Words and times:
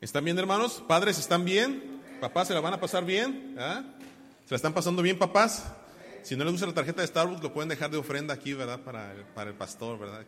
¿Están 0.00 0.24
bien, 0.24 0.38
hermanos? 0.38 0.80
¿Padres 0.86 1.18
están 1.18 1.44
bien? 1.44 2.00
¿Papás 2.20 2.46
se 2.46 2.54
la 2.54 2.60
van 2.60 2.72
a 2.72 2.78
pasar 2.78 3.04
bien? 3.04 3.56
¿Ah? 3.58 3.82
¿Se 4.44 4.50
la 4.50 4.56
están 4.56 4.72
pasando 4.72 5.02
bien, 5.02 5.18
papás? 5.18 5.72
Si 6.22 6.36
no 6.36 6.44
les 6.44 6.52
gusta 6.52 6.68
la 6.68 6.74
tarjeta 6.74 7.00
de 7.00 7.08
Starbucks, 7.08 7.42
lo 7.42 7.52
pueden 7.52 7.68
dejar 7.68 7.90
de 7.90 7.96
ofrenda 7.96 8.32
aquí, 8.32 8.52
¿verdad? 8.52 8.80
Para 8.84 9.12
el, 9.12 9.24
para 9.24 9.50
el 9.50 9.56
pastor, 9.56 9.98
¿verdad? 9.98 10.24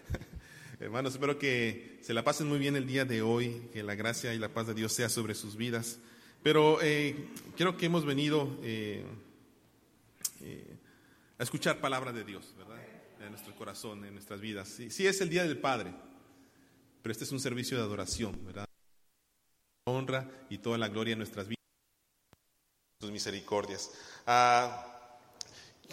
Hermanos, 0.80 1.12
espero 1.12 1.38
que 1.38 1.98
se 2.00 2.14
la 2.14 2.24
pasen 2.24 2.48
muy 2.48 2.58
bien 2.58 2.74
el 2.74 2.86
día 2.86 3.04
de 3.04 3.20
hoy, 3.20 3.68
que 3.70 3.82
la 3.82 3.96
gracia 3.96 4.32
y 4.32 4.38
la 4.38 4.48
paz 4.48 4.66
de 4.66 4.72
Dios 4.72 4.94
sea 4.94 5.10
sobre 5.10 5.34
sus 5.34 5.56
vidas. 5.56 5.98
Pero 6.42 6.78
eh, 6.80 7.28
creo 7.58 7.76
que 7.76 7.84
hemos 7.84 8.06
venido 8.06 8.58
eh, 8.62 9.04
eh, 10.40 10.76
a 11.38 11.42
escuchar 11.42 11.82
palabra 11.82 12.14
de 12.14 12.24
Dios, 12.24 12.54
¿verdad? 12.56 12.78
En 13.20 13.28
nuestro 13.28 13.54
corazón, 13.54 14.06
en 14.06 14.14
nuestras 14.14 14.40
vidas. 14.40 14.68
Sí 14.88 15.06
es 15.06 15.20
el 15.20 15.28
Día 15.28 15.42
del 15.42 15.58
Padre, 15.58 15.92
pero 17.02 17.12
este 17.12 17.24
es 17.24 17.32
un 17.32 17.40
servicio 17.40 17.76
de 17.76 17.82
adoración, 17.82 18.42
¿verdad? 18.46 18.69
Honra 19.84 20.28
y 20.50 20.58
toda 20.58 20.78
la 20.78 20.88
gloria 20.88 21.12
en 21.12 21.18
nuestras 21.18 21.48
vidas, 21.48 21.64
sus 23.00 23.10
misericordias. 23.10 23.90
Ah, 24.26 24.86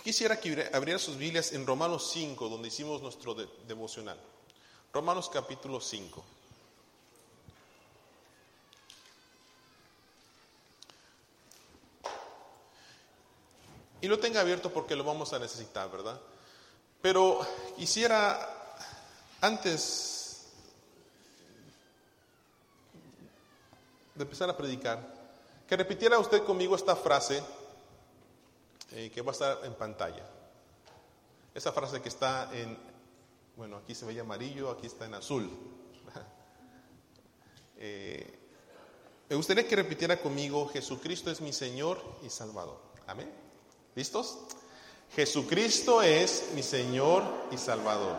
quisiera 0.03 0.39
que 0.39 0.69
abriera 0.73 0.99
sus 0.99 1.17
Biblias 1.17 1.53
en 1.53 1.65
Romanos 1.65 2.09
5, 2.11 2.49
donde 2.49 2.67
hicimos 2.67 3.01
nuestro 3.01 3.33
de, 3.33 3.47
devocional. 3.67 4.19
Romanos 4.91 5.29
capítulo 5.29 5.79
5. 5.79 6.25
Y 14.01 14.07
lo 14.07 14.19
tenga 14.19 14.41
abierto 14.41 14.71
porque 14.71 14.95
lo 14.95 15.03
vamos 15.03 15.33
a 15.33 15.39
necesitar, 15.39 15.89
¿verdad? 15.89 16.19
Pero 17.01 17.39
quisiera, 17.77 18.75
antes 19.41 20.16
de 24.17 24.23
empezar 24.23 24.49
a 24.49 24.57
predicar, 24.57 24.99
que 25.67 25.75
repitiera 25.75 26.19
usted 26.19 26.43
conmigo 26.43 26.75
esta 26.75 26.95
frase 26.95 27.43
eh, 28.91 29.11
que 29.13 29.21
va 29.21 29.31
a 29.31 29.33
estar 29.33 29.59
en 29.63 29.73
pantalla. 29.75 30.25
Esa 31.53 31.71
frase 31.71 32.01
que 32.01 32.09
está 32.09 32.49
en, 32.53 32.77
bueno, 33.55 33.77
aquí 33.77 33.93
se 33.93 34.05
veía 34.05 34.21
amarillo, 34.21 34.71
aquí 34.71 34.87
está 34.87 35.05
en 35.05 35.13
azul. 35.13 35.49
eh, 37.77 38.39
me 39.29 39.35
gustaría 39.35 39.67
que 39.67 39.75
repitiera 39.75 40.19
conmigo, 40.19 40.67
Jesucristo 40.69 41.29
es 41.29 41.41
mi 41.41 41.53
Señor 41.53 42.01
y 42.23 42.29
Salvador. 42.29 42.79
Amén. 43.05 43.31
¿Listos? 43.95 44.39
Jesucristo 45.15 46.01
es 46.01 46.51
mi 46.55 46.63
Señor 46.63 47.23
y 47.51 47.57
Salvador. 47.57 48.17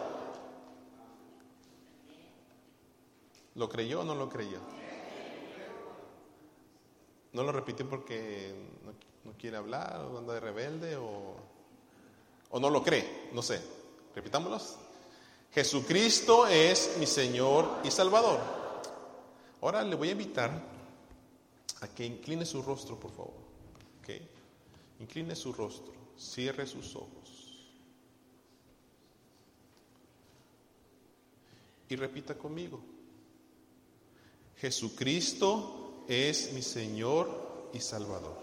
¿Lo 3.54 3.68
creyó 3.68 4.02
o 4.02 4.04
no 4.04 4.14
lo 4.14 4.28
creyó? 4.28 4.77
¿No 7.32 7.42
lo 7.42 7.52
repitió 7.52 7.88
porque 7.88 8.54
no, 9.24 9.32
quiere 9.38 9.56
hablar 9.56 10.08
o 10.10 10.18
anda 10.18 10.34
de 10.34 10.40
rebelde 10.40 10.96
o, 10.96 11.36
o 12.50 12.60
no 12.60 12.70
lo 12.70 12.82
cree? 12.82 13.28
No 13.32 13.42
sé. 13.42 13.60
Repitámoslos. 14.14 14.76
Jesucristo 15.52 16.46
es 16.46 16.96
mi 16.98 17.06
Señor 17.06 17.80
y 17.84 17.90
Salvador. 17.90 18.40
Ahora 19.60 19.82
le 19.82 19.94
voy 19.94 20.08
a 20.08 20.12
invitar 20.12 20.50
a 21.80 21.88
que 21.88 22.04
incline 22.04 22.44
su 22.44 22.62
rostro, 22.62 22.98
por 22.98 23.10
favor. 23.12 23.34
¿Okay? 24.00 24.26
Incline 25.00 25.34
su 25.36 25.52
rostro, 25.52 25.92
cierre 26.16 26.66
sus 26.66 26.94
ojos. 26.96 27.68
Y 31.88 31.96
repita 31.96 32.36
conmigo. 32.36 32.80
Jesucristo 34.56 35.87
es 36.08 36.54
mi 36.54 36.62
Señor 36.62 37.70
y 37.74 37.80
Salvador. 37.80 38.36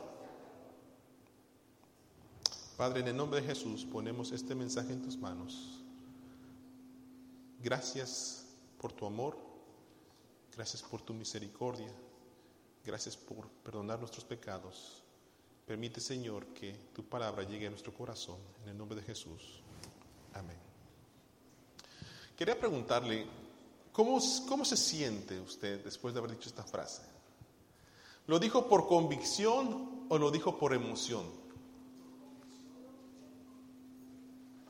Padre, 2.78 3.00
en 3.00 3.08
el 3.08 3.18
nombre 3.18 3.42
de 3.42 3.48
Jesús 3.48 3.86
ponemos 3.86 4.32
este 4.32 4.54
mensaje 4.54 4.94
en 4.94 5.02
tus 5.02 5.18
manos. 5.18 5.82
Gracias 7.64 8.46
por 8.80 8.94
tu 8.94 9.08
amor, 9.08 9.36
gracias 10.56 10.84
por 10.84 11.02
tu 11.02 11.14
misericordia, 11.16 11.92
gracias 12.86 13.18
por 13.18 13.48
perdonar 13.50 13.98
nuestros 13.98 14.26
pecados. 14.26 15.02
Permite, 15.66 16.00
Señor, 16.00 16.46
que 16.48 16.76
tu 16.94 17.04
palabra 17.04 17.42
llegue 17.44 17.66
a 17.66 17.72
nuestro 17.72 17.92
corazón. 17.92 18.38
En 18.62 18.70
el 18.70 18.78
nombre 18.78 19.00
de 19.00 19.04
Jesús. 19.04 19.64
Amén. 20.34 20.58
Quería 22.38 22.60
preguntarle, 22.60 23.26
¿cómo, 23.92 24.20
¿cómo, 24.48 24.64
se 24.64 24.78
siente 24.78 25.40
usted 25.40 25.84
después 25.84 26.14
de 26.14 26.20
haber 26.20 26.34
dicho 26.34 26.50
esta 26.50 26.64
frase? 26.64 27.15
¿Lo 28.28 28.40
dijo 28.40 28.68
por 28.68 28.88
convicción 28.88 30.06
o 30.10 30.18
lo 30.18 30.32
dijo 30.32 30.58
por 30.58 30.74
emoción? 30.74 31.26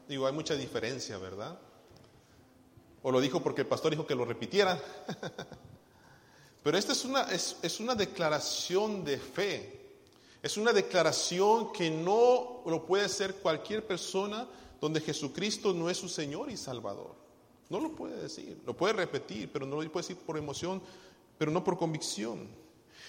Digo, 0.08 0.28
hay 0.28 0.34
mucha 0.34 0.56
diferencia, 0.56 1.18
¿verdad? 1.18 1.60
O 3.02 3.12
lo 3.12 3.22
dijo 3.22 3.42
porque 3.42 3.62
el 3.62 3.68
pastor 3.68 3.92
dijo 3.92 4.06
que 4.06 4.16
lo 4.16 4.26
repitiera. 4.26 4.80
Pero 6.64 6.78
esta 6.78 6.92
es 6.92 7.06
una, 7.06 7.24
es, 7.24 7.58
es 7.62 7.80
una 7.80 7.96
declaración 7.96 9.04
de 9.04 9.18
fe. 9.18 9.82
Es 10.42 10.58
una 10.58 10.74
declaración 10.74 11.72
que 11.72 11.90
no 11.90 12.62
lo 12.66 12.86
puede 12.86 13.06
hacer 13.06 13.36
cualquier 13.36 13.86
persona 13.86 14.48
donde 14.82 15.02
Jesucristo 15.02 15.74
no 15.74 15.90
es 15.90 15.98
su 15.98 16.10
Señor 16.10 16.52
y 16.52 16.58
Salvador. 16.58 17.16
No 17.70 17.80
lo 17.80 17.96
puede 17.96 18.22
decir, 18.22 18.62
lo 18.66 18.76
puede 18.76 18.94
repetir, 18.94 19.52
pero 19.52 19.66
no 19.66 19.82
lo 19.82 19.92
puede 19.92 20.04
decir 20.04 20.18
por 20.24 20.38
emoción, 20.38 20.82
pero 21.38 21.52
no 21.52 21.64
por 21.64 21.78
convicción. 21.78 22.48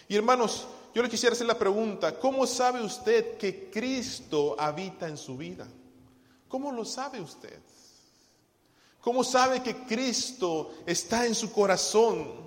Y 0.09 0.17
hermanos, 0.17 0.67
yo 0.95 1.03
le 1.03 1.11
quisiera 1.11 1.35
hacer 1.35 1.47
la 1.47 1.59
pregunta, 1.59 2.19
¿cómo 2.19 2.47
sabe 2.47 2.83
usted 2.83 3.37
que 3.37 3.71
Cristo 3.71 4.57
habita 4.59 5.09
en 5.09 5.19
su 5.19 5.37
vida? 5.37 5.67
¿Cómo 6.49 6.73
lo 6.73 6.85
sabe 6.85 7.21
usted? 7.21 7.59
¿Cómo 9.01 9.23
sabe 9.23 9.63
que 9.63 9.85
Cristo 9.85 10.75
está 10.87 11.27
en 11.27 11.35
su 11.35 11.53
corazón? 11.53 12.47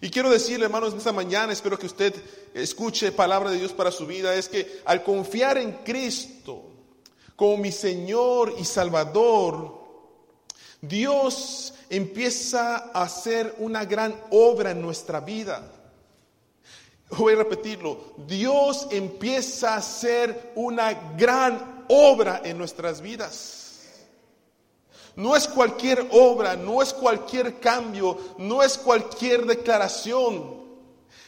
Y 0.00 0.08
quiero 0.08 0.30
decirle, 0.30 0.66
hermanos, 0.66 0.94
esta 0.94 1.12
mañana, 1.12 1.52
espero 1.52 1.78
que 1.78 1.86
usted 1.86 2.14
escuche 2.54 3.12
palabra 3.12 3.50
de 3.50 3.58
Dios 3.58 3.72
para 3.72 3.90
su 3.90 4.06
vida, 4.06 4.34
es 4.34 4.48
que 4.48 4.80
al 4.84 5.02
confiar 5.02 5.58
en 5.58 5.72
Cristo 5.84 6.62
como 7.36 7.56
mi 7.56 7.72
Señor 7.72 8.54
y 8.58 8.64
Salvador, 8.64 9.80
Dios 10.80 11.74
empieza 11.88 12.76
a 12.76 13.02
hacer 13.02 13.54
una 13.58 13.84
gran 13.84 14.14
obra 14.30 14.70
en 14.70 14.80
nuestra 14.80 15.20
vida. 15.20 15.79
Voy 17.16 17.32
a 17.32 17.36
repetirlo, 17.36 17.98
Dios 18.16 18.86
empieza 18.90 19.74
a 19.74 19.78
hacer 19.78 20.52
una 20.54 20.92
gran 21.16 21.84
obra 21.88 22.40
en 22.44 22.56
nuestras 22.56 23.00
vidas. 23.00 23.60
No 25.16 25.34
es 25.34 25.48
cualquier 25.48 26.08
obra, 26.12 26.54
no 26.54 26.80
es 26.80 26.92
cualquier 26.92 27.58
cambio, 27.58 28.16
no 28.38 28.62
es 28.62 28.78
cualquier 28.78 29.44
declaración. 29.44 30.60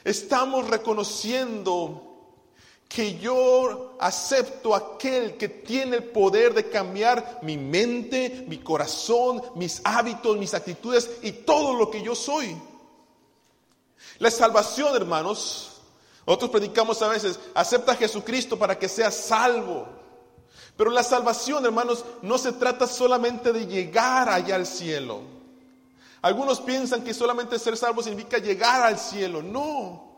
Estamos 0.04 0.68
reconociendo 0.68 2.12
que 2.88 3.18
yo 3.18 3.96
acepto 3.98 4.74
aquel 4.74 5.36
que 5.36 5.48
tiene 5.48 5.96
el 5.96 6.04
poder 6.04 6.54
de 6.54 6.68
cambiar 6.68 7.40
mi 7.42 7.56
mente, 7.56 8.44
mi 8.46 8.58
corazón, 8.58 9.42
mis 9.56 9.80
hábitos, 9.82 10.36
mis 10.36 10.54
actitudes 10.54 11.10
y 11.22 11.32
todo 11.32 11.74
lo 11.74 11.90
que 11.90 12.02
yo 12.02 12.14
soy. 12.14 12.56
La 14.18 14.30
salvación, 14.30 14.94
hermanos, 14.94 15.71
nosotros 16.26 16.50
predicamos 16.50 17.02
a 17.02 17.08
veces, 17.08 17.38
acepta 17.54 17.92
a 17.92 17.96
Jesucristo 17.96 18.58
para 18.58 18.78
que 18.78 18.88
seas 18.88 19.14
salvo. 19.14 19.88
Pero 20.76 20.90
la 20.90 21.02
salvación, 21.02 21.64
hermanos, 21.64 22.04
no 22.22 22.38
se 22.38 22.52
trata 22.52 22.86
solamente 22.86 23.52
de 23.52 23.66
llegar 23.66 24.28
allá 24.28 24.54
al 24.54 24.66
cielo. 24.66 25.20
Algunos 26.22 26.60
piensan 26.60 27.02
que 27.02 27.12
solamente 27.12 27.58
ser 27.58 27.76
salvo 27.76 28.02
significa 28.02 28.38
llegar 28.38 28.82
al 28.82 28.98
cielo. 28.98 29.42
No. 29.42 30.12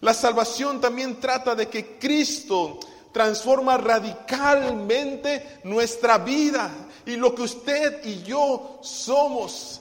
La 0.00 0.12
salvación 0.12 0.80
también 0.80 1.18
trata 1.18 1.54
de 1.54 1.68
que 1.68 1.98
Cristo 1.98 2.78
transforma 3.12 3.78
radicalmente 3.78 5.60
nuestra 5.64 6.18
vida 6.18 6.70
y 7.06 7.16
lo 7.16 7.34
que 7.34 7.42
usted 7.42 8.04
y 8.04 8.22
yo 8.22 8.78
somos. 8.82 9.80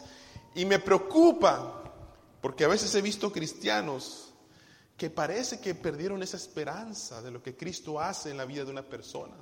Y 0.56 0.64
me 0.64 0.80
preocupa, 0.80 1.84
porque 2.40 2.64
a 2.64 2.70
veces 2.70 2.96
he 2.96 3.02
visto 3.02 3.30
cristianos 3.34 4.25
que 4.98 5.10
parece 5.10 5.60
que 5.60 5.76
perdieron 5.76 6.24
esa 6.24 6.38
esperanza 6.38 7.22
de 7.22 7.32
lo 7.32 7.44
que 7.44 7.56
Cristo 7.56 8.00
hace 8.00 8.32
en 8.32 8.38
la 8.38 8.46
vida 8.46 8.64
de 8.64 8.72
una 8.72 8.84
persona. 8.84 9.34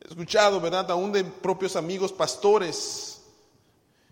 He 0.00 0.08
escuchado, 0.08 0.60
¿verdad?, 0.60 0.90
aún 0.90 1.10
de 1.10 1.24
propios 1.24 1.74
amigos 1.74 2.12
pastores 2.12 3.22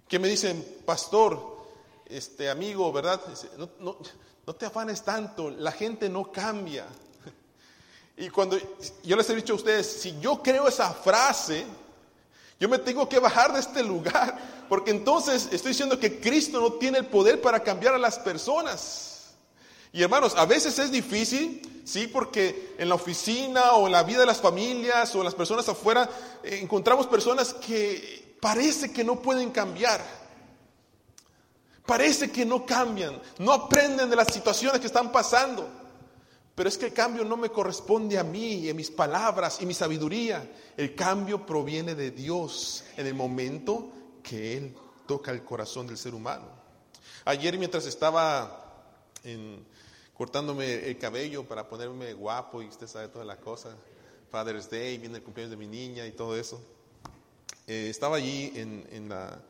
que 0.08 0.18
me 0.18 0.28
dicen, 0.28 0.64
pastor, 0.86 1.56
este 2.06 2.48
amigo, 2.48 2.90
¿verdad? 2.92 3.20
No, 3.78 4.54
te 4.54 4.66
afanes 4.66 5.02
tanto, 5.02 5.50
la 5.50 5.72
gente 5.72 6.08
no 6.08 6.30
cambia. 6.30 6.86
Y 8.16 8.30
cuando 8.30 8.56
yo 9.02 9.16
les 9.16 9.28
he 9.28 9.34
dicho 9.34 9.54
a 9.54 9.56
ustedes, 9.56 9.86
si 9.86 10.20
yo 10.20 10.40
creo 10.40 10.68
esa 10.68 10.94
frase, 10.94 11.66
Yo 12.60 12.68
me 12.68 12.78
tengo 12.78 13.08
que 13.08 13.18
bajar 13.18 13.52
de 13.52 13.58
este 13.58 13.82
lugar, 13.82 14.38
porque 14.68 14.92
entonces 14.92 15.48
estoy 15.50 15.72
diciendo 15.72 15.98
que 15.98 16.20
Cristo 16.20 16.60
no 16.60 16.74
tiene 16.74 16.98
el 16.98 17.06
poder 17.06 17.40
para 17.40 17.60
cambiar 17.60 17.94
a 17.94 17.98
las 17.98 18.18
personas. 18.20 19.13
Y 19.94 20.02
hermanos, 20.02 20.34
a 20.36 20.44
veces 20.44 20.76
es 20.80 20.90
difícil, 20.90 21.82
sí, 21.84 22.08
porque 22.08 22.74
en 22.78 22.88
la 22.88 22.96
oficina 22.96 23.74
o 23.74 23.86
en 23.86 23.92
la 23.92 24.02
vida 24.02 24.18
de 24.18 24.26
las 24.26 24.40
familias 24.40 25.14
o 25.14 25.22
las 25.22 25.36
personas 25.36 25.68
afuera 25.68 26.10
eh, 26.42 26.58
encontramos 26.60 27.06
personas 27.06 27.54
que 27.54 28.36
parece 28.40 28.92
que 28.92 29.04
no 29.04 29.22
pueden 29.22 29.52
cambiar. 29.52 30.04
Parece 31.86 32.32
que 32.32 32.44
no 32.44 32.66
cambian, 32.66 33.22
no 33.38 33.52
aprenden 33.52 34.10
de 34.10 34.16
las 34.16 34.34
situaciones 34.34 34.80
que 34.80 34.88
están 34.88 35.12
pasando. 35.12 35.70
Pero 36.56 36.68
es 36.68 36.76
que 36.76 36.86
el 36.86 36.92
cambio 36.92 37.24
no 37.24 37.36
me 37.36 37.50
corresponde 37.50 38.18
a 38.18 38.24
mí 38.24 38.54
y 38.54 38.70
a 38.70 38.74
mis 38.74 38.90
palabras 38.90 39.58
y 39.60 39.66
mi 39.66 39.74
sabiduría. 39.74 40.50
El 40.76 40.96
cambio 40.96 41.46
proviene 41.46 41.94
de 41.94 42.10
Dios 42.10 42.82
en 42.96 43.06
el 43.06 43.14
momento 43.14 43.92
que 44.24 44.56
Él 44.56 44.74
toca 45.06 45.30
el 45.30 45.44
corazón 45.44 45.86
del 45.86 45.98
ser 45.98 46.16
humano. 46.16 46.48
Ayer 47.26 47.56
mientras 47.58 47.86
estaba 47.86 48.62
cortándome 50.14 50.88
el 50.88 50.98
cabello 50.98 51.44
para 51.44 51.68
ponerme 51.68 52.12
guapo 52.14 52.62
y 52.62 52.66
usted 52.66 52.86
sabe 52.86 53.08
toda 53.08 53.24
la 53.24 53.36
cosa, 53.36 53.76
Father's 54.30 54.70
Day, 54.70 54.98
viene 54.98 55.16
el 55.16 55.22
cumpleaños 55.22 55.50
de 55.50 55.56
mi 55.56 55.66
niña 55.66 56.06
y 56.06 56.12
todo 56.12 56.36
eso, 56.36 56.60
eh, 57.66 57.88
estaba 57.90 58.16
allí 58.16 58.52
en, 58.54 59.08
la... 59.08 59.40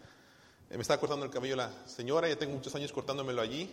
Me 0.71 0.81
estaba 0.81 0.99
cortando 0.99 1.25
el 1.25 1.31
cabello 1.31 1.57
la 1.57 1.71
señora, 1.87 2.29
ya 2.29 2.37
tengo 2.37 2.55
muchos 2.55 2.75
años 2.75 2.93
cortándomelo 2.93 3.41
allí. 3.41 3.73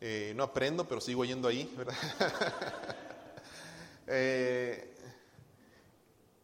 Eh, 0.00 0.34
no 0.36 0.42
aprendo, 0.42 0.86
pero 0.86 1.00
sigo 1.00 1.24
yendo 1.24 1.48
ahí, 1.48 1.72
¿verdad? 1.76 1.94
eh, 4.06 4.95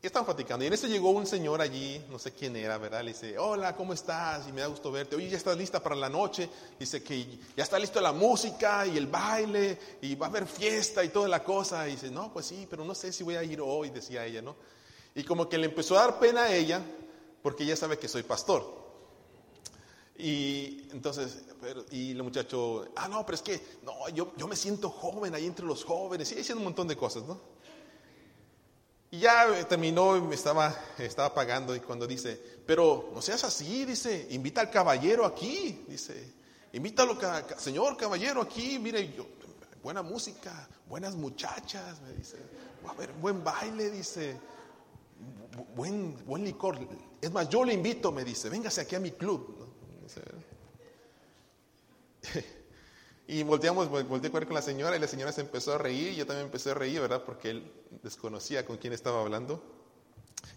y 0.03 0.07
estaban 0.07 0.27
platicando. 0.27 0.65
Y 0.65 0.67
en 0.67 0.73
ese 0.73 0.89
llegó 0.89 1.11
un 1.11 1.27
señor 1.27 1.61
allí, 1.61 2.05
no 2.11 2.19
sé 2.19 2.33
quién 2.33 2.57
era, 2.57 2.77
¿verdad? 2.77 3.05
Le 3.05 3.13
dice, 3.13 3.39
hola, 3.39 3.77
¿cómo 3.77 3.93
estás? 3.93 4.49
Y 4.49 4.53
me 4.53 4.61
da 4.61 4.67
gusto 4.67 4.91
verte. 4.91 5.15
Oye, 5.15 5.29
¿ya 5.29 5.37
estás 5.37 5.57
lista 5.57 5.81
para 5.81 5.95
la 5.95 6.09
noche? 6.09 6.49
Dice 6.77 7.05
que 7.05 7.39
ya 7.57 7.63
está 7.63 7.79
listo 7.79 8.01
la 8.01 8.11
música 8.11 8.85
y 8.85 8.99
el 8.99 9.07
baile 9.07 9.79
y 10.01 10.17
va 10.17 10.27
a 10.27 10.29
haber 10.29 10.49
fiesta 10.49 11.05
y 11.05 11.11
toda 11.11 11.29
la 11.29 11.45
cosa. 11.45 11.87
Y 11.89 11.93
dice, 11.93 12.11
no, 12.11 12.33
pues 12.33 12.47
sí, 12.47 12.67
pero 12.69 12.85
no 12.85 12.97
sé 12.97 13.13
si 13.13 13.23
voy 13.23 13.37
a 13.37 13.45
ir 13.45 13.61
hoy, 13.61 13.91
decía 13.91 14.27
ella, 14.27 14.43
¿no? 14.43 14.57
Y 15.15 15.23
como 15.23 15.49
que 15.49 15.57
le 15.57 15.67
empezó 15.67 15.97
a 15.97 16.01
dar 16.01 16.19
pena 16.19 16.43
a 16.43 16.53
ella 16.53 16.83
porque 17.41 17.63
ella 17.63 17.77
sabe 17.77 17.97
que 17.97 18.09
soy 18.09 18.25
pastor. 18.25 18.83
Y 20.19 20.89
entonces, 20.91 21.45
y 21.93 22.11
el 22.11 22.23
muchacho, 22.25 22.89
ah, 22.97 23.07
no, 23.07 23.25
pero 23.25 23.37
es 23.37 23.43
que, 23.43 23.61
no, 23.85 24.09
yo, 24.09 24.33
yo 24.37 24.49
me 24.49 24.57
siento 24.57 24.91
joven 24.91 25.33
ahí 25.35 25.47
entre 25.47 25.65
los 25.65 25.85
jóvenes, 25.85 26.31
y 26.33 26.35
diciendo 26.35 26.59
un 26.59 26.65
montón 26.65 26.89
de 26.89 26.97
cosas, 26.97 27.23
¿no? 27.23 27.52
Y 29.13 29.19
ya 29.19 29.47
terminó 29.69 30.17
y 30.17 30.23
me 30.23 30.35
estaba, 30.35 30.75
estaba 30.97 31.35
pagando 31.35 31.77
y 31.77 31.81
cuando 31.81 32.07
dice, 32.07 32.41
pero 32.65 33.11
no 33.13 33.21
seas 33.21 33.45
así, 33.45 33.85
dice, 33.85 34.27
invita 34.31 34.63
al 34.63 34.71
caballero 34.71 35.27
aquí, 35.27 35.85
dice, 35.87 36.33
invítalo, 36.73 37.19
señor 37.59 37.99
caballero 37.99 38.41
aquí, 38.41 38.79
mire, 38.79 39.13
yo, 39.13 39.27
buena 39.83 40.01
música, 40.01 40.67
buenas 40.89 41.15
muchachas, 41.15 42.01
me 42.01 42.15
dice, 42.15 42.39
a 42.87 42.91
haber 42.91 43.13
buen 43.13 43.45
baile, 43.45 43.91
dice, 43.91 44.41
buen, 45.77 46.17
buen 46.25 46.43
licor. 46.43 46.79
Es 47.21 47.31
más, 47.31 47.51
yo 47.51 47.67
le 47.67 47.75
invito, 47.75 48.13
me 48.13 48.25
dice, 48.25 48.49
véngase 48.49 48.81
aquí 48.81 48.95
a 48.95 49.01
mi 49.01 49.11
club. 49.11 49.69
Y 53.33 53.45
volteamos, 53.45 53.89
volteé 53.89 54.29
a 54.29 54.45
con 54.45 54.53
la 54.53 54.61
señora 54.61 54.95
y 54.95 54.99
la 54.99 55.09
señora 55.09 55.33
se 55.33 55.41
empezó 55.41 55.73
a 55.73 55.79
reír 55.79 56.13
y 56.13 56.17
yo 56.17 56.27
también 56.27 56.45
empecé 56.45 56.73
a 56.73 56.75
reír, 56.75 57.01
¿verdad? 57.01 57.25
Porque 57.25 57.49
él 57.49 57.73
desconocía 58.03 58.67
con 58.67 58.77
quién 58.77 58.93
estaba 58.93 59.23
hablando. 59.23 59.65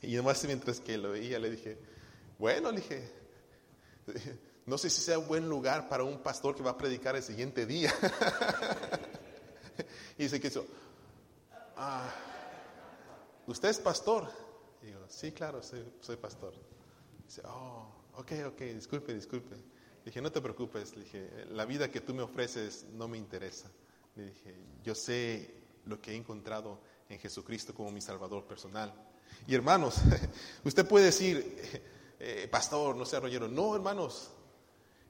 Y 0.02 0.14
además 0.16 0.44
mientras 0.44 0.82
que 0.82 0.98
lo 0.98 1.12
veía 1.12 1.40
le 1.40 1.52
dije, 1.52 1.78
bueno, 2.38 2.72
le 2.72 2.82
dije, 2.82 3.10
no 4.66 4.78
sé 4.78 4.90
si 4.90 5.02
sea 5.02 5.18
un 5.18 5.26
buen 5.26 5.48
lugar 5.48 5.88
para 5.88 6.04
un 6.04 6.22
pastor 6.22 6.54
que 6.54 6.64
va 6.64 6.72
a 6.72 6.78
predicar 6.78 7.16
el 7.16 7.24
siguiente 7.24 7.66
día. 7.66 7.94
y 10.18 10.24
dice 10.24 10.42
que 10.42 10.50
eso, 10.50 10.66
ah, 11.78 12.14
¿usted 13.48 13.70
es 13.70 13.80
pastor? 13.80 14.30
Y 14.82 14.88
digo, 14.88 15.06
sí, 15.08 15.32
claro, 15.32 15.62
soy, 15.64 16.18
pastor. 16.18 16.54
Dice, 17.26 17.42
oh, 17.46 17.88
ok, 18.16 18.34
ok, 18.48 18.60
disculpe, 18.74 19.14
disculpe. 19.14 19.56
Dije, 20.06 20.22
no 20.22 20.32
te 20.32 20.40
preocupes, 20.40 20.96
dije, 20.96 21.48
la 21.50 21.66
vida 21.66 21.90
que 21.90 22.00
tú 22.00 22.14
me 22.14 22.22
ofreces 22.22 22.86
no 22.94 23.08
me 23.08 23.18
interesa. 23.18 23.72
Dije, 24.16 24.56
yo 24.84 24.94
sé 24.94 25.56
lo 25.86 26.00
que 26.00 26.12
he 26.12 26.16
encontrado 26.16 26.80
en 27.10 27.18
Jesucristo 27.18 27.74
como 27.74 27.92
mi 27.92 28.02
Salvador 28.02 28.46
personal. 28.46 28.94
Y 29.48 29.56
hermanos, 29.56 29.96
usted 30.64 30.88
puede 30.88 31.06
decir, 31.06 31.84
eh, 32.20 32.48
pastor, 32.52 32.96
no 32.96 33.04
sea 33.04 33.20
rollero. 33.20 33.48
No, 33.48 33.76
hermanos, 33.76 34.30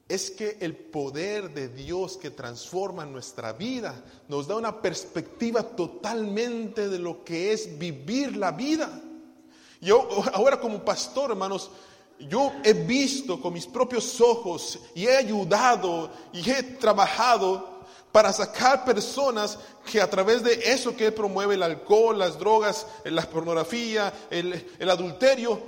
es 0.08 0.32
que 0.32 0.58
el 0.62 0.78
poder 0.78 1.54
de 1.54 1.68
Dios 1.68 2.16
que 2.16 2.32
transforma 2.32 3.06
nuestra 3.06 3.52
vida 3.52 4.02
nos 4.30 4.48
da 4.48 4.56
una 4.56 4.82
perspectiva 4.82 5.64
totalmente 5.64 6.88
de 6.88 7.00
lo 7.00 7.26
que 7.26 7.52
es 7.52 7.78
vivir 7.78 8.38
la 8.38 8.52
vida. 8.52 9.02
Yo 9.82 10.08
ahora 10.34 10.60
como 10.60 10.86
pastor, 10.86 11.32
hermanos, 11.32 11.70
yo 12.20 12.54
he 12.64 12.74
visto 12.74 13.42
con 13.42 13.54
mis 13.54 13.68
propios 13.68 14.20
ojos 14.22 14.80
y 14.94 15.06
he 15.06 15.18
ayudado 15.18 16.10
y 16.34 16.50
he 16.50 16.64
trabajado 16.64 17.76
para 18.12 18.32
sacar 18.32 18.86
personas 18.86 19.60
que 19.86 20.02
a 20.02 20.10
través 20.10 20.42
de 20.42 20.54
eso 20.72 20.96
que 20.96 21.12
promueve 21.12 21.56
el 21.56 21.64
alcohol, 21.64 22.18
las 22.18 22.40
drogas, 22.40 22.88
la 23.04 23.30
pornografía, 23.30 24.28
el, 24.30 24.76
el 24.80 24.90
adulterio, 24.90 25.62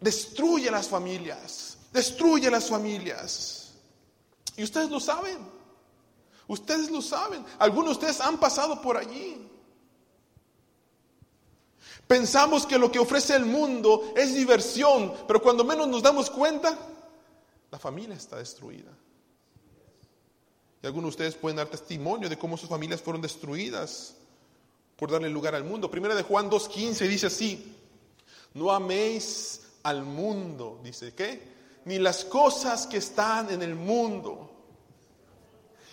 destruye 0.00 0.70
las 0.70 0.86
familias, 0.86 1.78
destruye 1.92 2.50
las 2.50 2.68
familias. 2.68 3.72
Y 4.56 4.64
ustedes 4.64 4.90
lo 4.90 5.00
saben, 5.00 5.38
ustedes 6.46 6.90
lo 6.90 7.00
saben, 7.00 7.44
algunos 7.58 7.98
de 7.98 8.06
ustedes 8.06 8.20
han 8.20 8.38
pasado 8.38 8.82
por 8.82 8.96
allí. 8.96 9.48
Pensamos 12.08 12.64
que 12.64 12.78
lo 12.78 12.90
que 12.90 12.98
ofrece 12.98 13.36
el 13.36 13.44
mundo 13.44 14.14
es 14.16 14.34
diversión, 14.34 15.12
pero 15.26 15.42
cuando 15.42 15.62
menos 15.62 15.86
nos 15.86 16.02
damos 16.02 16.30
cuenta, 16.30 16.76
la 17.70 17.78
familia 17.78 18.16
está 18.16 18.38
destruida. 18.38 18.90
Y 20.82 20.86
algunos 20.86 21.10
de 21.10 21.10
ustedes 21.10 21.34
pueden 21.34 21.58
dar 21.58 21.66
testimonio 21.68 22.30
de 22.30 22.38
cómo 22.38 22.56
sus 22.56 22.68
familias 22.68 23.02
fueron 23.02 23.20
destruidas 23.20 24.14
por 24.96 25.10
darle 25.10 25.28
lugar 25.28 25.54
al 25.54 25.64
mundo. 25.64 25.90
Primera 25.90 26.14
de 26.14 26.22
Juan 26.22 26.50
2.15 26.50 27.06
dice 27.06 27.26
así, 27.26 27.76
no 28.54 28.72
améis 28.72 29.62
al 29.82 30.02
mundo, 30.02 30.80
dice, 30.82 31.12
¿qué? 31.12 31.42
Ni 31.84 31.98
las 31.98 32.24
cosas 32.24 32.86
que 32.86 32.96
están 32.96 33.50
en 33.50 33.60
el 33.60 33.74
mundo. 33.74 34.50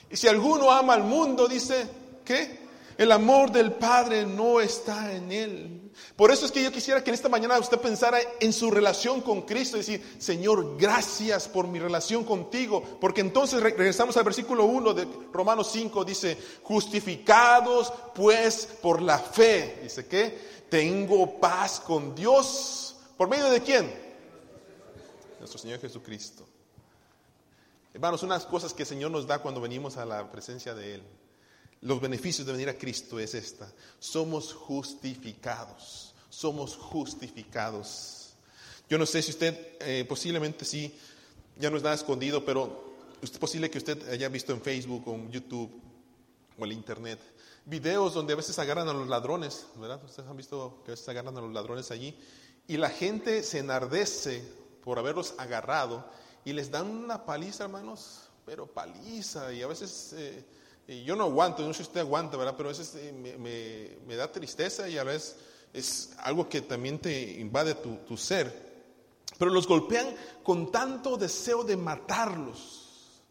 Y 0.09 0.15
si 0.15 0.29
alguno 0.29 0.71
ama 0.71 0.93
al 0.93 1.03
mundo, 1.03 1.45
dice, 1.47 1.89
¿qué? 2.23 2.64
El 2.97 3.11
amor 3.11 3.51
del 3.51 3.73
Padre 3.73 4.25
no 4.25 4.61
está 4.61 5.13
en 5.13 5.31
él. 5.31 5.91
Por 6.15 6.31
eso 6.31 6.45
es 6.45 6.51
que 6.51 6.63
yo 6.63 6.71
quisiera 6.71 7.03
que 7.03 7.09
en 7.09 7.13
esta 7.13 7.27
mañana 7.27 7.59
usted 7.59 7.77
pensara 7.79 8.19
en 8.39 8.53
su 8.53 8.71
relación 8.71 9.21
con 9.21 9.41
Cristo 9.41 9.75
y 9.75 9.79
decir, 9.81 10.15
Señor, 10.17 10.77
gracias 10.77 11.49
por 11.49 11.67
mi 11.67 11.77
relación 11.79 12.23
contigo. 12.23 12.81
Porque 13.01 13.19
entonces 13.19 13.61
regresamos 13.61 14.15
al 14.15 14.23
versículo 14.23 14.65
1 14.65 14.93
de 14.93 15.07
Romanos 15.33 15.69
5, 15.73 16.05
dice, 16.05 16.37
justificados 16.63 17.91
pues 18.13 18.65
por 18.81 19.01
la 19.01 19.19
fe. 19.19 19.79
Dice 19.83 20.05
que 20.07 20.37
tengo 20.69 21.37
paz 21.39 21.81
con 21.81 22.15
Dios. 22.15 22.95
¿Por 23.17 23.27
medio 23.27 23.49
de 23.49 23.61
quién? 23.61 23.93
Nuestro 25.39 25.59
Señor 25.59 25.81
Jesucristo. 25.81 26.45
Hermanos, 27.93 28.23
unas 28.23 28.45
cosas 28.45 28.73
que 28.73 28.83
el 28.83 28.87
Señor 28.87 29.11
nos 29.11 29.27
da 29.27 29.39
cuando 29.39 29.59
venimos 29.59 29.97
a 29.97 30.05
la 30.05 30.31
presencia 30.31 30.73
de 30.73 30.95
Él 30.95 31.03
los 31.81 32.01
beneficios 32.01 32.45
de 32.47 32.53
venir 32.53 32.69
a 32.69 32.77
Cristo 32.77 33.19
es 33.19 33.33
esta. 33.35 33.71
Somos 33.99 34.53
justificados. 34.53 36.13
Somos 36.29 36.75
justificados. 36.75 38.33
Yo 38.89 38.97
no 38.97 39.05
sé 39.05 39.21
si 39.21 39.31
usted, 39.31 39.77
eh, 39.79 40.05
posiblemente 40.07 40.65
sí, 40.65 40.93
ya 41.57 41.69
no 41.69 41.77
es 41.77 41.83
nada 41.83 41.95
escondido, 41.95 42.43
pero 42.43 42.95
es 43.21 43.31
posible 43.31 43.69
que 43.69 43.77
usted 43.77 44.09
haya 44.09 44.29
visto 44.29 44.53
en 44.53 44.61
Facebook 44.61 45.03
en 45.07 45.31
YouTube 45.31 45.71
o 46.57 46.65
en 46.65 46.71
Internet 46.71 47.19
videos 47.65 48.13
donde 48.13 48.33
a 48.33 48.35
veces 48.35 48.57
agarran 48.59 48.87
a 48.87 48.93
los 48.93 49.07
ladrones, 49.07 49.65
¿verdad? 49.75 49.99
Ustedes 50.05 50.29
han 50.29 50.37
visto 50.37 50.81
que 50.85 50.91
a 50.91 50.93
veces 50.93 51.09
agarran 51.09 51.35
a 51.37 51.41
los 51.41 51.51
ladrones 51.51 51.91
allí 51.91 52.15
y 52.67 52.77
la 52.77 52.89
gente 52.89 53.43
se 53.43 53.59
enardece 53.59 54.43
por 54.83 54.99
haberlos 54.99 55.33
agarrado 55.37 56.07
y 56.45 56.53
les 56.53 56.69
dan 56.69 56.87
una 56.87 57.25
paliza, 57.25 57.63
hermanos, 57.63 58.29
pero 58.45 58.67
paliza 58.67 59.51
y 59.51 59.61
a 59.61 59.67
veces... 59.67 60.13
Eh, 60.13 60.45
y 60.87 61.03
yo 61.03 61.15
no 61.15 61.23
aguanto, 61.23 61.63
no 61.63 61.73
sé 61.73 61.77
si 61.77 61.89
usted 61.89 62.01
aguanta, 62.01 62.37
¿verdad? 62.37 62.55
Pero 62.55 62.69
a 62.69 62.71
veces 62.71 62.93
eh, 62.95 63.97
me, 64.07 64.15
da 64.15 64.31
tristeza 64.31 64.87
y 64.87 64.97
a 64.97 65.03
veces 65.03 65.35
es 65.73 66.13
algo 66.19 66.47
que 66.47 66.61
también 66.61 66.99
te 66.99 67.39
invade 67.39 67.75
tu, 67.75 67.95
tu 68.07 68.17
ser. 68.17 68.65
Pero 69.37 69.51
los 69.51 69.67
golpean 69.67 70.07
con 70.43 70.71
tanto 70.71 71.17
deseo 71.17 71.63
de 71.63 71.75
matarlos. 71.75 73.23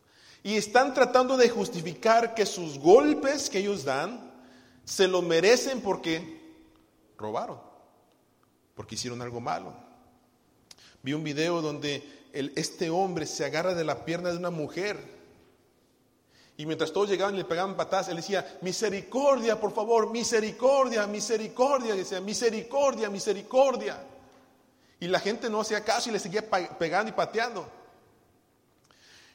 Y 0.43 0.57
están 0.57 0.93
tratando 0.93 1.37
de 1.37 1.49
justificar 1.49 2.35
que 2.35 2.45
sus 2.45 2.79
golpes 2.79 3.49
que 3.49 3.61
ellos 3.61 3.85
dan 3.85 4.33
se 4.85 5.09
lo 5.09 5.23
merecen 5.23 5.81
porque 5.81 6.43
robaron, 7.17 7.59
porque 8.75 8.97
hicieron 8.97 9.23
algo 9.23 9.41
malo. 9.41 9.75
Vi 11.03 11.15
un 11.15 11.25
video 11.25 11.63
donde 11.63 12.03
este 12.33 12.91
hombre 12.91 13.27
se 13.27 13.45
agarra 13.45 13.75
de 13.75 13.85
la 13.85 14.05
pierna 14.05 14.31
de 14.31 14.39
una 14.39 14.51
mujer. 14.51 15.14
Y 16.57 16.67
mientras 16.67 16.93
todos 16.93 17.09
llegaban 17.09 17.35
y 17.35 17.39
le 17.39 17.45
pegaban 17.45 17.77
patadas, 17.77 18.09
él 18.09 18.17
decía, 18.17 18.59
misericordia, 18.61 19.59
por 19.59 19.73
favor, 19.73 20.11
misericordia, 20.11 21.07
misericordia. 21.07 21.95
decía, 21.95 22.21
misericordia, 22.21 23.11
misericordia. 23.11 24.01
Y 25.01 25.09
la 25.09 25.19
gente 25.19 25.51
no 25.51 25.61
hacía 25.61 25.83
caso 25.83 26.11
y 26.11 26.13
le 26.13 26.21
seguía 26.21 26.49
pegando 26.49 27.11
y 27.11 27.13
pateando. 27.13 27.69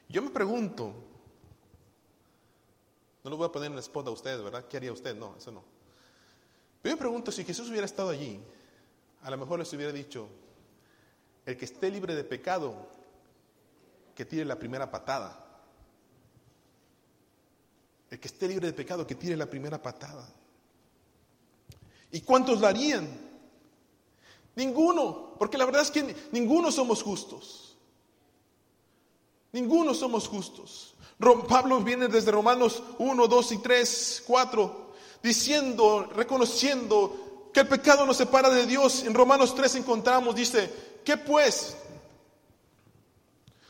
Yo 0.07 0.21
me 0.21 0.29
pregunto, 0.29 0.93
no 3.23 3.29
lo 3.29 3.38
voy 3.38 3.47
a 3.47 3.51
poner 3.51 3.67
en 3.67 3.73
el 3.73 3.79
spot 3.79 4.07
a 4.07 4.11
ustedes, 4.11 4.41
¿verdad? 4.41 4.65
¿Qué 4.69 4.77
haría 4.77 4.93
usted? 4.93 5.15
No, 5.15 5.35
eso 5.38 5.51
no. 5.51 5.63
Pero 6.81 6.93
yo 6.93 6.97
me 6.97 7.01
pregunto, 7.01 7.31
si 7.31 7.43
Jesús 7.43 7.69
hubiera 7.69 7.85
estado 7.85 8.09
allí, 8.09 8.39
a 9.21 9.29
lo 9.29 9.38
mejor 9.38 9.59
les 9.59 9.71
hubiera 9.73 9.91
dicho, 9.91 10.29
el 11.45 11.57
que 11.57 11.65
esté 11.65 11.91
libre 11.91 12.15
de 12.15 12.23
pecado, 12.23 12.88
que 14.15 14.23
tire 14.25 14.45
la 14.45 14.57
primera 14.57 14.89
patada. 14.89 15.49
El 18.10 18.20
que 18.20 18.28
esté 18.28 18.48
libre 18.48 18.68
de 18.68 18.74
pecado, 18.74 19.06
que 19.06 19.16
tire 19.16 19.38
la 19.38 19.46
primera 19.46 19.82
patada. 19.82 20.28
¿Y 22.12 22.22
cuántos 22.22 22.60
la 22.60 22.70
harían? 22.70 23.08
Ninguno, 24.56 25.36
porque 25.38 25.58
la 25.58 25.66
verdad 25.66 25.84
es 25.84 25.92
que 25.92 26.16
ninguno 26.32 26.72
somos 26.72 27.04
justos. 27.04 27.78
Ninguno 29.51 29.94
somos 29.94 30.28
justos. 30.28 30.96
Pablo 31.48 31.82
viene 31.82 32.08
desde 32.08 32.32
Romanos 32.32 32.82
1, 32.98 33.28
2 33.28 33.51
y 33.51 33.58
3, 33.58 34.24
4, 34.25 34.94
diciendo, 35.22 36.10
reconociendo 36.16 37.50
que 37.54 37.62
el 37.62 37.68
pecado 37.68 38.06
nos 38.06 38.18
separa 38.18 38.50
de 38.50 38.66
Dios. 38.66 39.04
En 39.04 39.13
Romanos 39.13 39.54
3 39.56 39.75
encontramos, 39.75 40.36
dice, 40.36 40.72
¿qué 41.04 41.18
pues? 41.18 41.75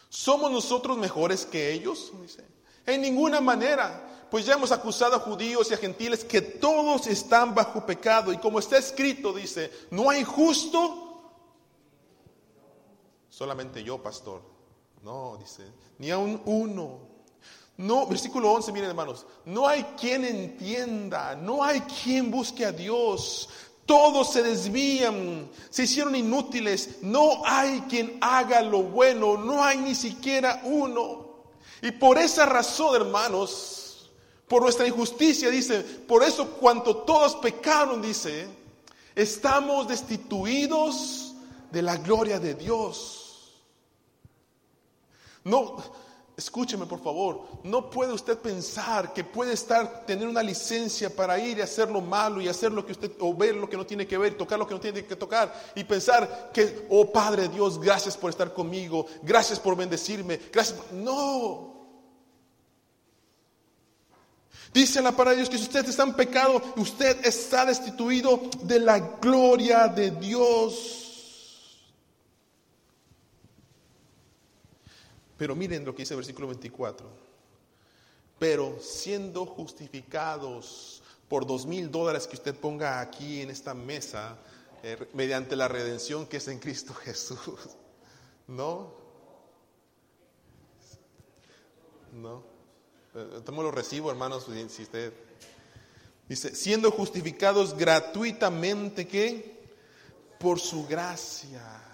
¿Somos 0.09 0.51
nosotros 0.51 0.97
mejores 0.97 1.45
que 1.45 1.71
ellos? 1.71 2.11
Dice, 2.21 2.45
en 2.85 3.01
ninguna 3.01 3.41
manera, 3.41 4.18
pues 4.29 4.45
ya 4.45 4.53
hemos 4.53 4.71
acusado 4.71 5.15
a 5.15 5.19
judíos 5.19 5.69
y 5.69 5.73
a 5.73 5.77
gentiles 5.77 6.23
que 6.23 6.41
todos 6.41 7.07
están 7.07 7.55
bajo 7.55 7.85
pecado. 7.85 8.31
Y 8.31 8.37
como 8.37 8.59
está 8.59 8.77
escrito, 8.77 9.33
dice, 9.33 9.71
no 9.91 10.09
hay 10.09 10.23
justo, 10.23 11.09
solamente 13.29 13.83
yo, 13.83 14.01
pastor. 14.01 14.41
No, 15.03 15.37
dice, 15.37 15.63
ni 15.97 16.11
aun 16.11 16.41
uno. 16.45 17.09
No, 17.77 18.05
versículo 18.07 18.51
11, 18.51 18.73
miren 18.73 18.89
hermanos, 18.89 19.25
no 19.45 19.65
hay 19.65 19.83
quien 19.97 20.25
entienda, 20.25 21.33
no 21.35 21.63
hay 21.63 21.79
quien 21.81 22.29
busque 22.29 22.65
a 22.65 22.73
Dios. 22.73 23.47
Todos 23.85 24.33
se 24.33 24.43
desvían, 24.43 25.49
se 25.69 25.83
hicieron 25.83 26.13
inútiles, 26.13 26.97
no 27.01 27.41
hay 27.45 27.79
quien 27.89 28.17
haga 28.19 28.61
lo 28.61 28.83
bueno, 28.83 29.37
no 29.37 29.63
hay 29.63 29.77
ni 29.77 29.95
siquiera 29.95 30.61
uno. 30.65 31.29
Y 31.81 31.91
por 31.91 32.17
esa 32.17 32.45
razón, 32.45 32.97
hermanos, 32.97 33.78
por 34.49 34.63
nuestra 34.63 34.87
injusticia, 34.87 35.49
dice, 35.49 35.81
por 35.81 36.23
eso 36.23 36.51
cuanto 36.53 36.97
todos 36.97 37.35
pecaron, 37.35 38.01
dice, 38.01 38.47
estamos 39.15 39.87
destituidos 39.87 41.35
de 41.71 41.81
la 41.81 41.95
gloria 41.97 42.39
de 42.39 42.55
Dios. 42.55 43.53
No, 45.43 45.77
Escúcheme 46.39 46.85
por 46.85 47.03
favor, 47.03 47.41
no 47.65 47.89
puede 47.89 48.13
usted 48.13 48.37
pensar 48.37 49.11
que 49.11 49.25
puede 49.25 49.51
estar, 49.51 50.05
tener 50.05 50.25
una 50.25 50.41
licencia 50.41 51.13
para 51.13 51.37
ir 51.37 51.57
y 51.57 51.61
hacer 51.61 51.91
lo 51.91 51.99
malo 51.99 52.39
y 52.39 52.47
hacer 52.47 52.71
lo 52.71 52.85
que 52.85 52.93
usted, 52.93 53.11
o 53.19 53.33
ver 53.33 53.55
lo 53.55 53.69
que 53.69 53.75
no 53.75 53.85
tiene 53.85 54.07
que 54.07 54.17
ver, 54.17 54.37
tocar 54.37 54.57
lo 54.57 54.65
que 54.65 54.73
no 54.73 54.79
tiene 54.79 55.03
que 55.03 55.17
tocar 55.17 55.53
y 55.75 55.83
pensar 55.83 56.49
que, 56.53 56.87
oh 56.89 57.11
Padre 57.11 57.49
Dios, 57.49 57.77
gracias 57.77 58.15
por 58.15 58.29
estar 58.29 58.53
conmigo, 58.53 59.05
gracias 59.21 59.59
por 59.59 59.75
bendecirme, 59.75 60.39
gracias 60.49 60.79
No. 60.93 61.78
Dice 64.73 65.01
la 65.01 65.11
palabra 65.11 65.31
de 65.31 65.37
Dios 65.37 65.49
que 65.49 65.57
si 65.57 65.63
usted 65.63 65.87
está 65.87 66.03
en 66.03 66.13
pecado, 66.13 66.61
usted 66.77 67.25
está 67.25 67.65
destituido 67.65 68.49
de 68.63 68.79
la 68.79 68.99
gloria 68.99 69.87
de 69.87 70.11
Dios. 70.11 70.99
Pero 75.37 75.55
miren 75.55 75.85
lo 75.85 75.95
que 75.95 76.03
dice 76.03 76.13
el 76.13 76.19
versículo 76.19 76.47
24. 76.47 77.07
Pero 78.37 78.77
siendo 78.79 79.45
justificados 79.45 81.01
por 81.27 81.47
dos 81.47 81.65
mil 81.65 81.89
dólares 81.89 82.27
que 82.27 82.35
usted 82.35 82.53
ponga 82.53 82.99
aquí 82.99 83.41
en 83.41 83.49
esta 83.49 83.73
mesa, 83.73 84.37
eh, 84.83 85.09
mediante 85.13 85.55
la 85.55 85.67
redención 85.67 86.25
que 86.25 86.37
es 86.37 86.47
en 86.47 86.59
Cristo 86.59 86.93
Jesús. 87.03 87.69
¿No? 88.47 88.91
¿No? 92.13 92.48
Eh, 93.15 93.41
Tomo 93.43 93.63
lo 93.63 93.71
recibo, 93.71 94.11
hermanos, 94.11 94.45
si 94.69 94.83
usted 94.83 95.13
dice, 96.27 96.55
siendo 96.55 96.91
justificados 96.91 97.75
gratuitamente, 97.75 99.07
¿qué? 99.07 99.59
Por 100.39 100.59
su 100.59 100.85
gracia 100.87 101.85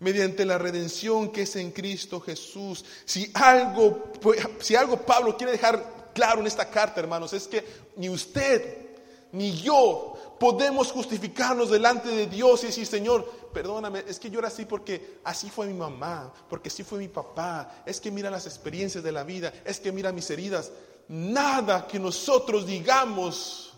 mediante 0.00 0.44
la 0.44 0.58
redención 0.58 1.30
que 1.30 1.42
es 1.42 1.56
en 1.56 1.70
Cristo 1.70 2.20
Jesús. 2.20 2.84
Si 3.04 3.30
algo, 3.34 4.12
si 4.60 4.76
algo 4.76 4.98
Pablo 4.98 5.36
quiere 5.36 5.52
dejar 5.52 6.10
claro 6.14 6.40
en 6.40 6.46
esta 6.46 6.68
carta, 6.68 7.00
hermanos, 7.00 7.32
es 7.32 7.48
que 7.48 7.64
ni 7.96 8.08
usted 8.08 8.84
ni 9.32 9.56
yo 9.56 10.36
podemos 10.38 10.92
justificarnos 10.92 11.70
delante 11.70 12.08
de 12.08 12.26
Dios 12.26 12.62
y 12.62 12.66
decir, 12.66 12.86
Señor, 12.86 13.43
perdóname, 13.54 14.04
es 14.06 14.18
que 14.18 14.28
yo 14.28 14.40
era 14.40 14.48
así 14.48 14.66
porque 14.66 15.20
así 15.24 15.48
fue 15.48 15.66
mi 15.66 15.74
mamá, 15.74 16.30
porque 16.50 16.68
así 16.68 16.82
fue 16.82 16.98
mi 16.98 17.08
papá, 17.08 17.82
es 17.86 18.00
que 18.00 18.10
mira 18.10 18.28
las 18.28 18.44
experiencias 18.44 19.02
de 19.02 19.12
la 19.12 19.24
vida, 19.24 19.52
es 19.64 19.80
que 19.80 19.92
mira 19.92 20.12
mis 20.12 20.28
heridas. 20.28 20.72
Nada 21.08 21.86
que 21.86 21.98
nosotros 21.98 22.66
digamos 22.66 23.72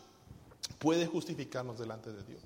puede 0.78 1.06
justificarnos 1.06 1.78
delante 1.78 2.10
de 2.10 2.22
Dios. 2.24 2.42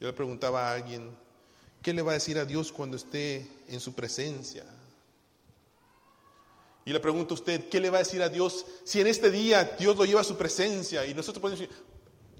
Yo 0.00 0.06
le 0.06 0.12
preguntaba 0.12 0.68
a 0.68 0.74
alguien, 0.74 1.10
¿Qué 1.84 1.92
le 1.92 2.00
va 2.00 2.12
a 2.12 2.14
decir 2.14 2.38
a 2.38 2.46
Dios 2.46 2.72
cuando 2.72 2.96
esté 2.96 3.46
en 3.68 3.78
su 3.78 3.92
presencia? 3.92 4.64
Y 6.86 6.94
le 6.94 6.98
pregunto 6.98 7.34
a 7.34 7.36
usted, 7.36 7.68
¿qué 7.68 7.78
le 7.78 7.90
va 7.90 7.98
a 7.98 8.04
decir 8.04 8.22
a 8.22 8.30
Dios 8.30 8.64
si 8.84 9.02
en 9.02 9.06
este 9.06 9.30
día 9.30 9.76
Dios 9.78 9.94
lo 9.94 10.06
lleva 10.06 10.22
a 10.22 10.24
su 10.24 10.34
presencia? 10.34 11.04
Y 11.04 11.12
nosotros 11.12 11.42
podemos 11.42 11.60
decir, 11.60 11.76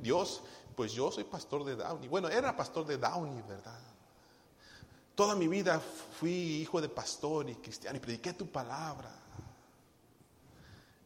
Dios, 0.00 0.40
pues 0.74 0.92
yo 0.92 1.10
soy 1.10 1.24
pastor 1.24 1.64
de 1.64 1.76
Downey. 1.76 2.08
Bueno, 2.08 2.28
era 2.28 2.56
pastor 2.56 2.86
de 2.86 2.98
Downey, 2.98 3.42
¿verdad? 3.48 3.78
Toda 5.14 5.36
mi 5.36 5.46
vida 5.46 5.80
fui 6.18 6.30
hijo 6.30 6.80
de 6.80 6.88
pastor 6.88 7.48
y 7.48 7.54
cristiano 7.56 7.96
y 7.96 8.00
prediqué 8.00 8.32
tu 8.32 8.48
palabra. 8.48 9.10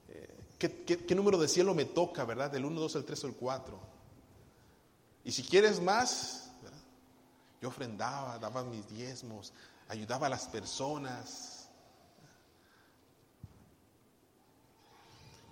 Eh, 0.08 0.38
¿Qué, 0.58 1.14
número 1.14 1.36
de 1.38 1.46
cielo 1.46 1.74
me 1.74 1.84
toca, 1.84 2.24
verdad? 2.24 2.50
Del 2.50 2.64
1, 2.64 2.80
2, 2.80 2.96
el 2.96 3.04
3 3.04 3.24
o 3.24 3.26
el 3.26 3.34
4. 3.34 3.80
Y 5.24 5.32
si 5.32 5.42
quieres 5.42 5.80
más, 5.80 6.50
yo 7.60 7.68
ofrendaba, 7.68 8.38
daba 8.38 8.64
mis 8.64 8.88
diezmos, 8.88 9.52
ayudaba 9.88 10.28
a 10.28 10.30
las 10.30 10.46
personas. 10.46 11.68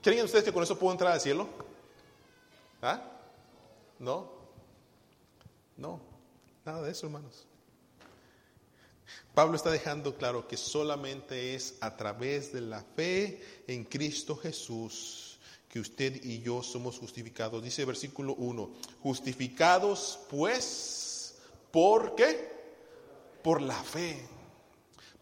¿Creen 0.03 0.25
ustedes 0.25 0.45
que 0.45 0.53
con 0.53 0.63
eso 0.63 0.79
puedo 0.79 0.93
entrar 0.93 1.13
al 1.13 1.21
cielo? 1.21 1.49
¿Ah? 2.81 3.16
¿No? 3.99 4.31
No, 5.77 6.01
nada 6.65 6.83
de 6.83 6.93
eso, 6.93 7.07
hermanos. 7.07 7.47
Pablo 9.35 9.57
está 9.57 9.71
dejando 9.71 10.17
claro 10.17 10.49
que 10.49 10.57
solamente 10.57 11.55
es 11.55 11.77
a 11.81 11.97
través 11.97 12.53
de 12.53 12.63
la 12.63 12.83
fe 12.83 13.43
en 13.67 13.85
Cristo 13.85 14.37
Jesús 14.37 15.39
que 15.69 15.81
usted 15.81 16.25
y 16.25 16.41
yo 16.41 16.63
somos 16.63 16.99
justificados. 16.99 17.63
Dice 17.63 17.85
versículo 17.85 18.35
1, 18.35 18.71
justificados 19.03 20.19
pues 20.31 21.07
¿Por 21.77 22.15
qué? 22.15 22.49
Por 23.43 23.61
la 23.61 23.75
fe. 23.83 24.19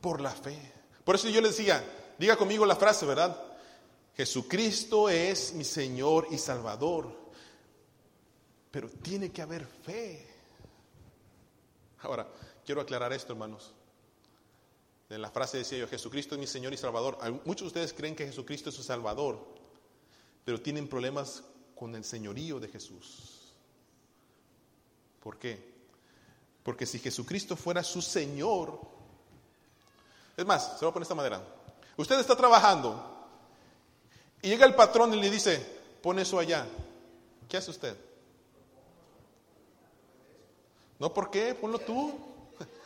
Por 0.00 0.20
la 0.20 0.30
fe. 0.30 0.56
Por 1.04 1.16
eso 1.16 1.28
yo 1.28 1.40
le 1.40 1.48
decía, 1.48 1.84
diga 2.16 2.36
conmigo 2.36 2.64
la 2.64 2.76
frase, 2.76 3.04
¿verdad? 3.06 3.36
Jesucristo 4.16 5.08
es 5.08 5.52
mi 5.54 5.64
Señor 5.64 6.28
y 6.30 6.38
Salvador. 6.38 7.23
Pero 8.74 8.88
tiene 8.88 9.30
que 9.30 9.40
haber 9.40 9.64
fe. 9.64 10.26
Ahora, 12.00 12.26
quiero 12.66 12.80
aclarar 12.80 13.12
esto, 13.12 13.32
hermanos. 13.32 13.72
En 15.08 15.22
la 15.22 15.30
frase 15.30 15.58
decía 15.58 15.78
yo, 15.78 15.86
Jesucristo 15.86 16.34
es 16.34 16.40
mi 16.40 16.48
Señor 16.48 16.72
y 16.72 16.76
Salvador. 16.76 17.16
Muchos 17.44 17.66
de 17.66 17.66
ustedes 17.68 17.92
creen 17.92 18.16
que 18.16 18.26
Jesucristo 18.26 18.70
es 18.70 18.74
su 18.74 18.82
Salvador, 18.82 19.38
pero 20.44 20.60
tienen 20.60 20.88
problemas 20.88 21.44
con 21.76 21.94
el 21.94 22.02
señorío 22.02 22.58
de 22.58 22.66
Jesús. 22.66 23.52
¿Por 25.22 25.38
qué? 25.38 25.72
Porque 26.64 26.84
si 26.84 26.98
Jesucristo 26.98 27.54
fuera 27.54 27.84
su 27.84 28.02
Señor, 28.02 28.80
es 30.36 30.44
más, 30.44 30.80
se 30.80 30.84
va 30.84 30.90
a 30.90 30.92
poner 30.92 31.04
esta 31.04 31.14
manera. 31.14 31.46
Usted 31.96 32.18
está 32.18 32.34
trabajando 32.34 33.28
y 34.42 34.48
llega 34.48 34.66
el 34.66 34.74
patrón 34.74 35.14
y 35.14 35.20
le 35.20 35.30
dice, 35.30 35.64
pon 36.02 36.18
eso 36.18 36.40
allá. 36.40 36.66
¿Qué 37.48 37.56
hace 37.56 37.70
usted? 37.70 38.13
No, 41.04 41.12
¿por 41.12 41.30
qué? 41.30 41.54
Ponlo 41.54 41.78
tú. 41.80 42.18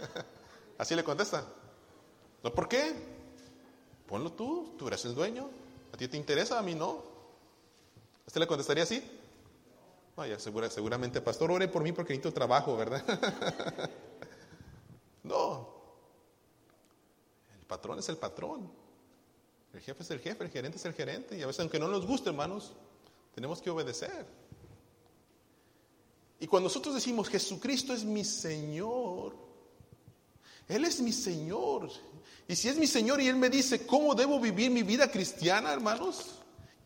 Así 0.77 0.97
le 0.97 1.05
contesta. 1.05 1.45
No, 2.43 2.53
¿por 2.53 2.69
qué? 2.69 2.93
Ponlo 4.09 4.33
tú, 4.33 4.75
tú 4.77 4.89
eres 4.89 5.05
el 5.05 5.15
dueño. 5.15 5.49
¿A 5.93 5.97
ti 5.97 6.09
te 6.09 6.17
interesa? 6.17 6.59
A 6.59 6.63
mí 6.63 6.75
no. 6.75 7.01
¿Usted 8.27 8.41
le 8.41 8.49
contestaría 8.49 8.83
así? 8.83 9.09
Vaya, 10.17 10.37
seguramente, 10.37 11.21
pastor, 11.21 11.53
ore 11.53 11.69
por 11.69 11.85
mí 11.85 11.93
porque 11.93 12.13
necesito 12.13 12.35
trabajo, 12.35 12.77
¿verdad? 12.77 13.05
no. 15.23 15.69
El 17.61 17.67
patrón 17.67 18.01
es 18.01 18.09
el 18.09 18.17
patrón. 18.17 18.69
El 19.73 19.81
jefe 19.81 20.03
es 20.03 20.11
el 20.11 20.19
jefe, 20.19 20.43
el 20.43 20.51
gerente 20.51 20.77
es 20.77 20.85
el 20.87 20.93
gerente. 20.93 21.39
Y 21.39 21.43
a 21.45 21.47
veces, 21.47 21.61
aunque 21.61 21.79
no 21.79 21.87
nos 21.87 22.05
guste, 22.05 22.31
hermanos, 22.31 22.73
tenemos 23.33 23.63
que 23.63 23.71
obedecer. 23.71 24.27
Y 26.41 26.47
cuando 26.47 26.69
nosotros 26.69 26.95
decimos, 26.95 27.29
Jesucristo 27.29 27.93
es 27.93 28.05
mi 28.05 28.25
Señor, 28.25 29.37
Él 30.69 30.85
es 30.85 31.01
mi 31.01 31.13
Señor. 31.13 31.91
Y 32.47 32.55
si 32.55 32.69
es 32.69 32.77
mi 32.77 32.87
Señor 32.87 33.21
y 33.21 33.29
Él 33.29 33.37
me 33.37 33.51
dice 33.51 33.87
cómo 33.87 34.15
debo 34.15 34.39
vivir 34.39 34.71
mi 34.71 34.83
vida 34.83 35.11
cristiana, 35.11 35.73
hermanos, 35.73 36.37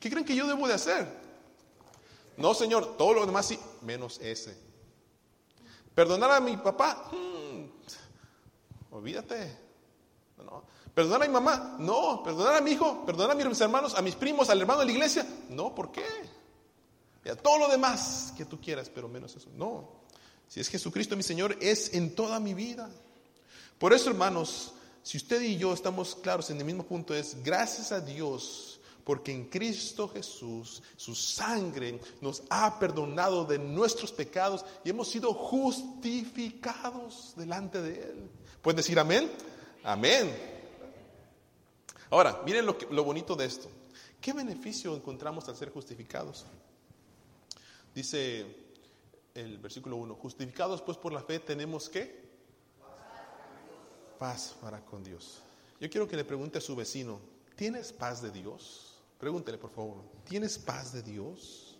¿qué 0.00 0.10
creen 0.10 0.24
que 0.24 0.34
yo 0.34 0.46
debo 0.46 0.66
de 0.66 0.74
hacer? 0.74 1.06
No, 2.36 2.54
Señor, 2.54 2.96
todo 2.96 3.12
lo 3.12 3.26
demás 3.26 3.46
sí, 3.46 3.58
menos 3.82 4.18
ese. 4.20 4.56
Perdonar 5.94 6.30
a 6.30 6.40
mi 6.40 6.56
papá, 6.56 7.10
hmm, 7.12 8.94
olvídate. 8.94 9.58
No. 10.38 10.64
Perdonar 10.94 11.22
a 11.22 11.26
mi 11.26 11.32
mamá, 11.32 11.76
no. 11.78 12.22
Perdonar 12.22 12.56
a 12.56 12.60
mi 12.62 12.72
hijo, 12.72 13.04
perdonar 13.04 13.32
a 13.32 13.34
mis 13.34 13.60
hermanos, 13.60 13.94
a 13.94 14.02
mis 14.02 14.14
primos, 14.14 14.48
al 14.48 14.60
hermano 14.60 14.80
de 14.80 14.86
la 14.86 14.92
iglesia, 14.92 15.26
no, 15.50 15.74
¿por 15.74 15.92
qué? 15.92 16.04
Todo 17.42 17.58
lo 17.58 17.68
demás 17.68 18.32
que 18.36 18.44
tú 18.44 18.60
quieras, 18.60 18.90
pero 18.92 19.08
menos 19.08 19.36
eso. 19.36 19.48
No. 19.54 20.02
Si 20.48 20.60
es 20.60 20.68
Jesucristo 20.68 21.16
mi 21.16 21.22
Señor, 21.22 21.56
es 21.60 21.94
en 21.94 22.14
toda 22.14 22.40
mi 22.40 22.52
vida. 22.52 22.90
Por 23.78 23.92
eso, 23.92 24.10
hermanos, 24.10 24.72
si 25.02 25.16
usted 25.16 25.40
y 25.42 25.56
yo 25.56 25.72
estamos 25.72 26.14
claros 26.16 26.50
en 26.50 26.58
el 26.58 26.64
mismo 26.64 26.84
punto, 26.84 27.14
es 27.14 27.42
gracias 27.42 27.90
a 27.90 28.00
Dios, 28.00 28.80
porque 29.04 29.32
en 29.32 29.46
Cristo 29.46 30.08
Jesús, 30.08 30.82
su 30.96 31.14
sangre 31.14 32.00
nos 32.20 32.42
ha 32.50 32.78
perdonado 32.78 33.44
de 33.44 33.58
nuestros 33.58 34.12
pecados 34.12 34.64
y 34.84 34.90
hemos 34.90 35.08
sido 35.08 35.32
justificados 35.32 37.32
delante 37.36 37.80
de 37.80 37.94
Él. 37.94 38.30
¿Pueden 38.60 38.76
decir 38.76 38.98
amén? 38.98 39.30
Amén. 39.82 40.30
Ahora, 42.10 42.42
miren 42.44 42.66
lo, 42.66 42.76
lo 42.90 43.04
bonito 43.04 43.34
de 43.34 43.46
esto. 43.46 43.68
¿Qué 44.20 44.32
beneficio 44.32 44.94
encontramos 44.94 45.48
al 45.48 45.56
ser 45.56 45.70
justificados? 45.70 46.44
Dice 47.94 48.46
el 49.34 49.58
versículo 49.58 49.96
1, 49.96 50.14
justificados 50.14 50.80
pues 50.82 50.96
por 50.96 51.12
la 51.12 51.22
fe 51.22 51.38
tenemos 51.38 51.88
que 51.88 52.22
paz 54.18 54.56
para 54.60 54.84
con 54.84 55.02
Dios. 55.02 55.42
Yo 55.80 55.90
quiero 55.90 56.06
que 56.06 56.16
le 56.16 56.24
pregunte 56.24 56.58
a 56.58 56.60
su 56.60 56.76
vecino, 56.76 57.20
¿tienes 57.56 57.92
paz 57.92 58.22
de 58.22 58.30
Dios? 58.30 58.98
Pregúntele 59.18 59.58
por 59.58 59.70
favor, 59.70 59.96
¿tienes 60.24 60.58
paz 60.58 60.92
de 60.92 61.02
Dios? 61.02 61.76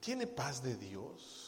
¿Tiene 0.00 0.26
paz 0.26 0.62
de 0.62 0.76
Dios? 0.76 1.43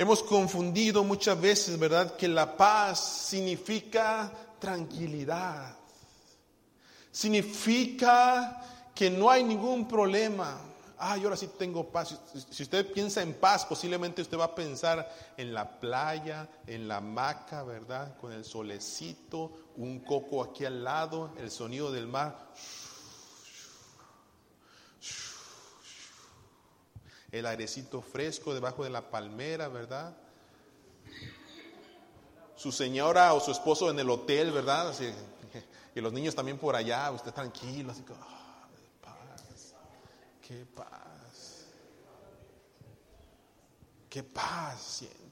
Hemos 0.00 0.22
confundido 0.22 1.02
muchas 1.02 1.40
veces, 1.40 1.76
¿verdad?, 1.76 2.14
que 2.14 2.28
la 2.28 2.56
paz 2.56 3.00
significa 3.00 4.32
tranquilidad. 4.60 5.74
Significa 7.10 8.62
que 8.94 9.10
no 9.10 9.28
hay 9.28 9.42
ningún 9.42 9.88
problema. 9.88 10.56
Yo 11.00 11.24
ahora 11.24 11.36
sí 11.36 11.50
tengo 11.58 11.90
paz. 11.90 12.16
Si 12.48 12.62
usted 12.62 12.92
piensa 12.92 13.22
en 13.22 13.34
paz, 13.34 13.66
posiblemente 13.66 14.22
usted 14.22 14.38
va 14.38 14.44
a 14.44 14.54
pensar 14.54 15.12
en 15.36 15.52
la 15.52 15.80
playa, 15.80 16.48
en 16.68 16.86
la 16.86 16.98
hamaca, 16.98 17.64
¿verdad? 17.64 18.16
Con 18.18 18.30
el 18.30 18.44
solecito, 18.44 19.72
un 19.78 19.98
coco 19.98 20.44
aquí 20.44 20.64
al 20.64 20.84
lado, 20.84 21.32
el 21.38 21.50
sonido 21.50 21.90
del 21.90 22.06
mar. 22.06 22.52
El 27.30 27.46
airecito 27.46 28.00
fresco 28.00 28.54
debajo 28.54 28.84
de 28.84 28.90
la 28.90 29.10
palmera, 29.10 29.68
¿verdad? 29.68 30.16
Su 32.56 32.72
señora 32.72 33.34
o 33.34 33.40
su 33.40 33.50
esposo 33.50 33.90
en 33.90 33.98
el 33.98 34.08
hotel, 34.08 34.50
¿verdad? 34.50 34.94
y 35.94 36.00
los 36.00 36.12
niños 36.12 36.34
también 36.34 36.58
por 36.58 36.74
allá, 36.74 37.10
usted 37.10 37.32
tranquilo, 37.32 37.92
así 37.92 38.02
que, 38.02 38.14
ah, 38.14 38.66
paz, 39.02 39.74
qué 40.40 40.64
paz, 40.74 41.66
qué 44.08 44.22
paz 44.22 44.80
siento. 44.80 45.28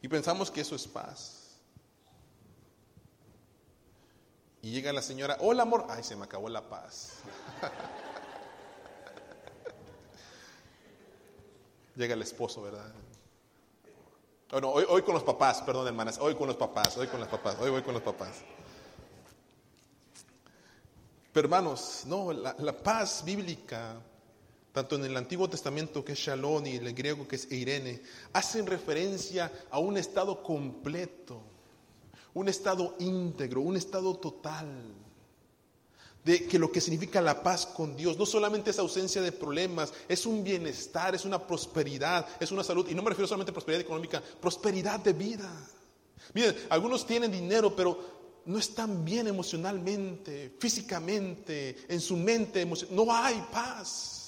Y 0.00 0.08
pensamos 0.08 0.50
que 0.50 0.60
eso 0.60 0.74
es 0.74 0.86
paz. 0.86 1.38
Y 4.62 4.70
llega 4.70 4.92
la 4.92 5.02
señora, 5.02 5.36
hola 5.40 5.64
amor, 5.64 5.86
ay, 5.88 6.04
se 6.04 6.14
me 6.14 6.24
acabó 6.24 6.48
la 6.48 6.62
paz. 6.62 7.14
llega 11.96 12.14
el 12.14 12.22
esposo, 12.22 12.62
¿verdad? 12.62 12.92
Bueno, 14.50 14.70
hoy, 14.70 15.02
con 15.02 15.14
los 15.14 15.22
papás, 15.22 15.62
perdón 15.62 15.86
hermanas, 15.86 16.18
hoy 16.20 16.34
con 16.34 16.46
los 16.46 16.56
papás, 16.56 16.96
hoy 16.98 17.06
con 17.06 17.20
los 17.20 17.28
papás, 17.28 17.56
hoy 17.58 17.70
voy 17.70 17.82
con 17.82 17.94
los 17.94 18.02
papás. 18.02 18.42
Pero 21.32 21.46
hermanos, 21.46 22.02
no, 22.04 22.32
la, 22.32 22.76
paz 22.76 23.24
bíblica, 23.24 23.96
tanto 24.72 24.96
en 24.96 25.06
el 25.06 25.16
Antiguo 25.16 25.48
Testamento 25.48 26.04
que 26.04 26.12
es 26.12 26.18
Shalom 26.18 26.66
y 26.66 26.76
el 26.76 26.92
griego 26.92 27.26
que 27.26 27.36
es 27.36 27.50
Eirene, 27.50 28.02
hacen 28.34 28.66
referencia 28.66 29.50
a 29.70 29.78
un 29.78 29.96
estado 29.96 30.42
completo, 30.42 31.40
un 32.34 32.50
estado 32.50 32.94
íntegro, 32.98 33.62
un 33.62 33.78
estado 33.78 34.14
total 34.16 34.66
de 36.24 36.46
que 36.46 36.58
lo 36.58 36.70
que 36.70 36.80
significa 36.80 37.20
la 37.20 37.42
paz 37.42 37.66
con 37.66 37.96
Dios 37.96 38.16
no 38.16 38.26
solamente 38.26 38.70
es 38.70 38.78
ausencia 38.78 39.20
de 39.20 39.32
problemas, 39.32 39.92
es 40.08 40.24
un 40.24 40.44
bienestar, 40.44 41.14
es 41.14 41.24
una 41.24 41.44
prosperidad, 41.44 42.26
es 42.38 42.52
una 42.52 42.62
salud, 42.62 42.88
y 42.88 42.94
no 42.94 43.02
me 43.02 43.10
refiero 43.10 43.26
solamente 43.26 43.50
a 43.50 43.54
prosperidad 43.54 43.80
económica, 43.80 44.22
prosperidad 44.40 45.00
de 45.00 45.12
vida. 45.12 45.50
Miren, 46.34 46.56
algunos 46.70 47.06
tienen 47.06 47.32
dinero, 47.32 47.74
pero 47.74 48.22
no 48.44 48.58
están 48.58 49.04
bien 49.04 49.26
emocionalmente, 49.26 50.54
físicamente, 50.58 51.84
en 51.88 52.00
su 52.00 52.16
mente, 52.16 52.68
no 52.90 53.14
hay 53.14 53.44
paz. 53.52 54.22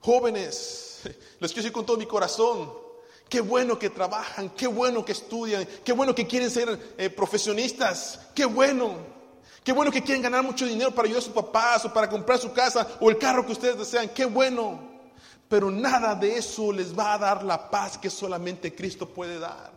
Jóvenes, 0.00 1.00
les 1.40 1.52
quiero 1.52 1.62
decir 1.62 1.72
con 1.72 1.86
todo 1.86 1.96
mi 1.96 2.06
corazón, 2.06 2.85
Qué 3.28 3.40
bueno 3.40 3.78
que 3.78 3.90
trabajan, 3.90 4.50
qué 4.50 4.66
bueno 4.66 5.04
que 5.04 5.12
estudian, 5.12 5.66
qué 5.84 5.92
bueno 5.92 6.14
que 6.14 6.26
quieren 6.26 6.50
ser 6.50 6.94
eh, 6.96 7.10
profesionistas, 7.10 8.20
qué 8.34 8.44
bueno. 8.44 9.16
Qué 9.64 9.72
bueno 9.72 9.90
que 9.90 10.02
quieren 10.02 10.22
ganar 10.22 10.44
mucho 10.44 10.64
dinero 10.64 10.92
para 10.92 11.06
ayudar 11.06 11.22
a 11.22 11.24
sus 11.24 11.34
papás 11.34 11.84
o 11.84 11.92
para 11.92 12.08
comprar 12.08 12.38
su 12.38 12.52
casa 12.52 12.86
o 13.00 13.10
el 13.10 13.18
carro 13.18 13.44
que 13.44 13.50
ustedes 13.50 13.76
desean, 13.76 14.10
qué 14.10 14.24
bueno. 14.24 14.78
Pero 15.48 15.72
nada 15.72 16.14
de 16.14 16.36
eso 16.36 16.72
les 16.72 16.96
va 16.96 17.14
a 17.14 17.18
dar 17.18 17.42
la 17.42 17.68
paz 17.68 17.98
que 17.98 18.08
solamente 18.08 18.76
Cristo 18.76 19.08
puede 19.08 19.40
dar. 19.40 19.72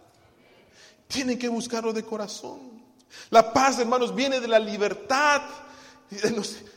Tienen 1.08 1.40
que 1.40 1.50
buscarlo 1.50 1.92
de 1.92 2.04
corazón. 2.04 2.84
La 3.32 3.52
paz, 3.52 3.80
hermanos, 3.80 4.14
viene 4.14 4.40
de 4.40 4.48
la 4.48 4.60
libertad 4.60 5.42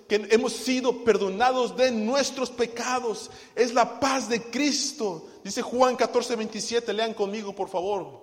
que 0.09 0.29
hemos 0.31 0.53
sido 0.53 1.05
perdonados 1.05 1.77
de 1.77 1.91
nuestros 1.91 2.51
pecados. 2.51 3.31
Es 3.55 3.75
la 3.75 4.01
paz 4.01 4.29
de 4.29 4.43
Cristo. 4.45 5.29
Dice 5.43 5.63
Juan 5.63 5.97
14, 5.97 6.37
27, 6.37 6.93
lean 6.93 7.15
conmigo 7.15 7.55
por 7.55 7.69
favor. 7.69 8.23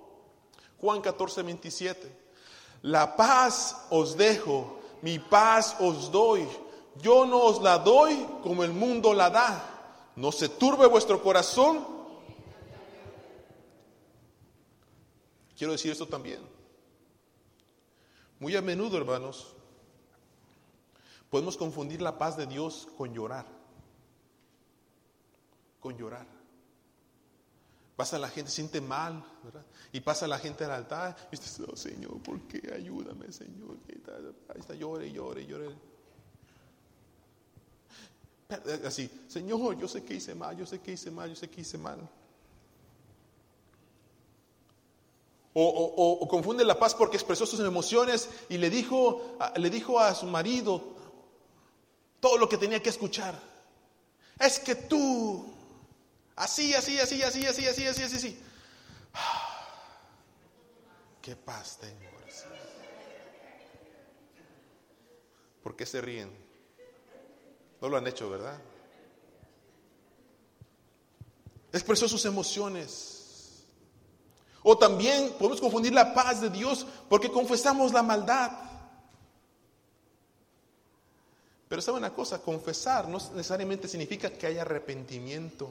Juan 0.80 1.02
14, 1.02 1.44
27. 1.44 2.18
La 2.84 3.16
paz 3.16 3.88
os 3.90 4.16
dejo, 4.16 4.80
mi 5.02 5.20
paz 5.20 5.76
os 5.80 6.12
doy. 6.12 6.48
Yo 7.02 7.26
no 7.26 7.44
os 7.44 7.62
la 7.62 7.78
doy 7.78 8.26
como 8.42 8.64
el 8.64 8.72
mundo 8.72 9.14
la 9.14 9.30
da. 9.30 10.12
No 10.16 10.32
se 10.32 10.50
turbe 10.50 10.88
vuestro 10.88 11.22
corazón. 11.22 11.86
Quiero 15.58 15.74
decir 15.74 15.92
esto 15.92 16.08
también. 16.08 16.40
Muy 18.40 18.56
a 18.56 18.62
menudo, 18.62 18.98
hermanos, 18.98 19.56
Podemos 21.30 21.58
confundir 21.58 22.02
la 22.02 22.18
paz 22.18 22.38
de 22.38 22.48
Dios 22.48 22.88
con 22.98 23.14
llorar. 23.14 23.46
Con 25.80 25.96
llorar. 25.96 26.26
Pasa 28.00 28.18
la 28.18 28.30
gente, 28.30 28.50
siente 28.50 28.80
mal, 28.80 29.22
¿verdad? 29.44 29.66
Y 29.92 30.00
pasa 30.00 30.26
la 30.26 30.40
gente 30.40 30.64
al 30.64 30.72
altar 30.72 31.18
y 31.34 31.36
dice, 31.36 31.64
oh, 31.68 31.76
Señor, 31.76 32.24
¿por 32.24 32.40
qué? 32.44 32.74
Ayúdame, 32.74 33.30
Señor. 33.30 33.76
Ahí 34.48 34.58
está, 34.58 34.74
llore, 34.74 35.12
llore, 35.12 35.46
llore. 35.46 35.76
Así, 38.86 39.12
Señor, 39.28 39.78
yo 39.78 39.86
sé 39.90 40.06
que 40.06 40.14
hice 40.14 40.34
mal, 40.34 40.56
yo 40.56 40.66
sé 40.66 40.80
que 40.80 40.94
hice 40.94 41.12
mal, 41.12 41.28
yo 41.28 41.36
sé 41.36 41.50
que 41.50 41.60
hice 41.60 41.78
mal. 41.78 42.00
O, 45.54 46.26
confunde 46.30 46.64
la 46.64 46.80
paz 46.80 46.96
porque 46.96 47.18
expresó 47.18 47.46
sus 47.46 47.60
emociones 47.60 48.30
y 48.48 48.60
le 48.60 48.70
dijo, 48.70 49.38
le 49.58 49.70
dijo 49.70 50.00
a 50.00 50.16
su 50.16 50.26
marido 50.26 50.82
todo 52.22 52.38
lo 52.38 52.48
que 52.48 52.58
tenía 52.58 52.82
que 52.82 52.92
escuchar. 52.92 53.38
Es 54.40 54.58
que 54.58 54.76
tú, 54.76 55.59
así, 56.40 56.74
así, 56.74 57.00
así, 57.00 57.22
así, 57.22 57.46
así, 57.46 57.68
así, 57.68 57.86
así, 57.86 58.04
así, 58.04 58.18
así. 58.18 58.40
Qué 61.22 61.36
paz 61.36 61.78
tengo. 61.80 62.10
¿Por 65.64 65.76
qué 65.76 65.86
se 65.86 66.02
ríen? 66.02 66.32
No 67.82 67.90
lo 67.90 67.98
han 67.98 68.08
hecho, 68.08 68.30
¿verdad? 68.30 68.60
Expresó 71.72 72.08
sus 72.08 72.26
emociones. 72.26 73.64
O 74.64 74.78
también 74.78 75.34
podemos 75.38 75.62
confundir 75.62 75.94
la 75.94 76.14
paz 76.14 76.42
de 76.42 76.50
Dios 76.50 76.86
porque 77.08 77.30
confesamos 77.30 77.94
la 77.94 78.04
maldad. 78.04 78.52
Pero 81.68 81.82
sabe 81.82 82.00
una 82.00 82.14
cosa, 82.14 82.42
confesar 82.42 83.08
no 83.08 83.20
necesariamente 83.36 83.88
significa 83.88 84.32
que 84.32 84.48
haya 84.48 84.64
arrepentimiento. 84.64 85.70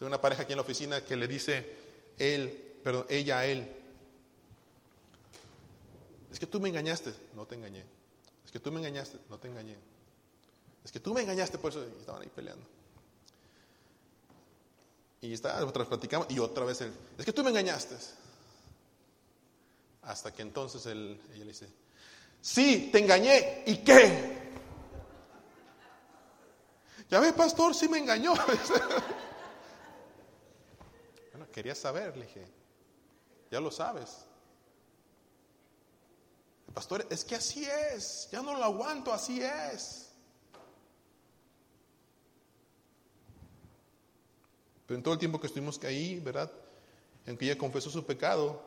Hay 0.00 0.06
una 0.06 0.20
pareja 0.20 0.42
aquí 0.42 0.52
en 0.52 0.58
la 0.58 0.62
oficina 0.62 1.04
que 1.04 1.16
le 1.16 1.26
dice 1.26 1.76
él, 2.18 2.78
perdón, 2.82 3.06
ella 3.08 3.38
a 3.40 3.46
él, 3.46 3.68
es 6.30 6.38
que 6.38 6.46
tú 6.46 6.60
me 6.60 6.68
engañaste, 6.68 7.12
no 7.34 7.46
te 7.46 7.54
engañé. 7.54 7.84
Es 8.44 8.52
que 8.52 8.60
tú 8.60 8.70
me 8.70 8.78
engañaste, 8.78 9.18
no 9.28 9.38
te 9.38 9.48
engañé. 9.48 9.76
Es 10.84 10.92
que 10.92 11.00
tú 11.00 11.12
me 11.12 11.22
engañaste, 11.22 11.58
por 11.58 11.70
eso 11.70 11.84
estaban 11.98 12.22
ahí 12.22 12.30
peleando. 12.34 12.64
Y 15.20 15.32
está, 15.32 15.64
otra 15.64 15.80
vez 15.80 15.88
platicamos, 15.88 16.30
y 16.30 16.38
otra 16.38 16.64
vez 16.64 16.80
él, 16.80 16.92
es 17.18 17.24
que 17.24 17.32
tú 17.32 17.42
me 17.42 17.50
engañaste. 17.50 17.96
Hasta 20.02 20.32
que 20.32 20.42
entonces 20.42 20.86
él, 20.86 21.20
ella 21.34 21.44
le 21.44 21.52
dice, 21.52 21.68
sí, 22.40 22.90
te 22.92 23.00
engañé, 23.00 23.64
¿y 23.66 23.78
qué? 23.78 24.38
Ya 27.10 27.20
ve, 27.20 27.32
pastor, 27.32 27.74
sí 27.74 27.88
me 27.88 27.98
engañó. 27.98 28.34
quería 31.58 31.74
saber, 31.74 32.16
le 32.16 32.24
dije, 32.24 32.46
ya 33.50 33.58
lo 33.58 33.72
sabes. 33.72 34.24
Pastor, 36.72 37.04
es 37.10 37.24
que 37.24 37.34
así 37.34 37.64
es, 37.64 38.28
ya 38.30 38.40
no 38.42 38.56
lo 38.56 38.62
aguanto, 38.62 39.12
así 39.12 39.42
es. 39.42 40.12
Pero 44.86 44.98
en 44.98 45.02
todo 45.02 45.14
el 45.14 45.18
tiempo 45.18 45.40
que 45.40 45.48
estuvimos 45.48 45.82
ahí, 45.82 46.20
¿verdad? 46.20 46.48
En 47.26 47.36
que 47.36 47.46
ella 47.46 47.58
confesó 47.58 47.90
su 47.90 48.06
pecado, 48.06 48.62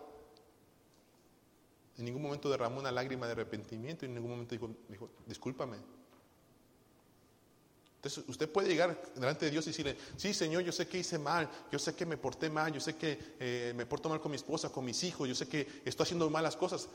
en 1.98 2.04
ningún 2.04 2.24
momento 2.24 2.50
derramó 2.50 2.82
una 2.82 2.92
lágrima 2.92 3.26
de 3.26 3.32
arrepentimiento, 3.32 4.04
y 4.04 4.10
en 4.10 4.16
ningún 4.16 4.32
momento 4.32 4.54
dijo, 4.54 4.70
dijo 4.90 5.10
discúlpame. 5.28 5.78
Entonces 8.02 8.24
usted 8.28 8.50
puede 8.50 8.68
llegar 8.68 9.00
delante 9.14 9.46
de 9.46 9.52
Dios 9.52 9.68
y 9.68 9.70
decirle, 9.70 9.96
sí 10.18 10.34
Señor, 10.34 10.64
yo 10.64 10.72
sé 10.72 10.88
que 10.88 10.98
hice 10.98 11.20
mal, 11.20 11.48
yo 11.72 11.78
sé 11.78 11.94
que 11.94 12.04
me 12.04 12.18
porté 12.18 12.50
mal, 12.50 12.74
yo 12.74 12.80
sé 12.80 12.96
que 12.96 13.36
eh, 13.40 13.74
me 13.76 13.86
porto 13.86 14.10
mal 14.10 14.20
con 14.20 14.32
mi 14.32 14.38
esposa, 14.38 14.70
con 14.70 14.84
mis 14.84 15.04
hijos, 15.04 15.30
yo 15.30 15.36
sé 15.36 15.48
que 15.48 15.68
estoy 15.86 16.06
haciendo 16.06 16.28
malas 16.28 16.56
cosas, 16.56 16.90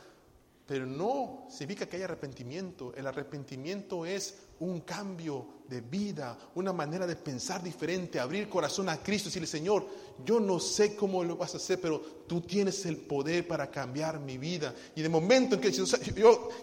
pero 0.67 0.85
no 0.85 1.47
significa 1.49 1.87
que 1.87 1.95
haya 1.95 2.07
arrepentimiento. 2.07 2.93
El 2.97 3.07
arrepentimiento 3.07 4.05
es 4.05 4.35
un 4.59 4.81
cambio 4.81 5.47
de 5.69 5.81
vida, 5.81 6.37
una 6.57 6.73
manera 6.73 7.07
de 7.07 7.15
pensar 7.15 7.63
diferente, 7.63 8.19
abrir 8.19 8.49
corazón 8.49 8.89
a 8.89 8.97
Cristo 8.97 9.29
y 9.29 9.31
decirle, 9.31 9.47
Señor, 9.47 9.87
yo 10.25 10.41
no 10.41 10.59
sé 10.59 10.97
cómo 10.97 11.23
lo 11.23 11.37
vas 11.37 11.55
a 11.55 11.59
hacer, 11.59 11.81
pero 11.81 12.01
tú 12.27 12.41
tienes 12.41 12.85
el 12.85 12.97
poder 12.97 13.47
para 13.47 13.71
cambiar 13.71 14.19
mi 14.19 14.39
vida. 14.39 14.75
Y 14.97 15.03
de 15.03 15.09
momento 15.09 15.55
en 15.55 15.61
que 15.61 15.71
yo, 15.71 15.85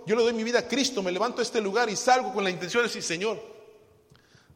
yo 0.05 0.15
le 0.17 0.21
doy 0.21 0.33
mi 0.33 0.43
vida 0.43 0.59
a 0.59 0.67
Cristo, 0.67 1.01
me 1.01 1.13
levanto 1.13 1.39
a 1.39 1.43
este 1.43 1.61
lugar 1.61 1.89
y 1.89 1.95
salgo 1.95 2.33
con 2.33 2.43
la 2.43 2.49
intención 2.49 2.83
de 2.83 2.89
decir, 2.89 3.03
Señor, 3.03 3.52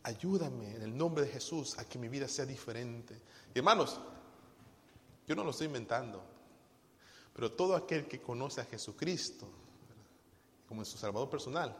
ayúdame 0.07 0.75
en 0.75 0.81
el 0.81 0.97
nombre 0.97 1.25
de 1.25 1.31
Jesús 1.31 1.77
a 1.77 1.83
que 1.83 1.99
mi 1.99 2.07
vida 2.07 2.27
sea 2.27 2.45
diferente. 2.45 3.19
Hermanos, 3.53 3.99
yo 5.27 5.35
no 5.35 5.43
lo 5.43 5.51
estoy 5.51 5.67
inventando. 5.67 6.23
Pero 7.33 7.51
todo 7.51 7.75
aquel 7.75 8.07
que 8.07 8.21
conoce 8.21 8.61
a 8.61 8.65
Jesucristo 8.65 9.47
como 10.67 10.83
su 10.85 10.97
Salvador 10.97 11.29
personal, 11.29 11.75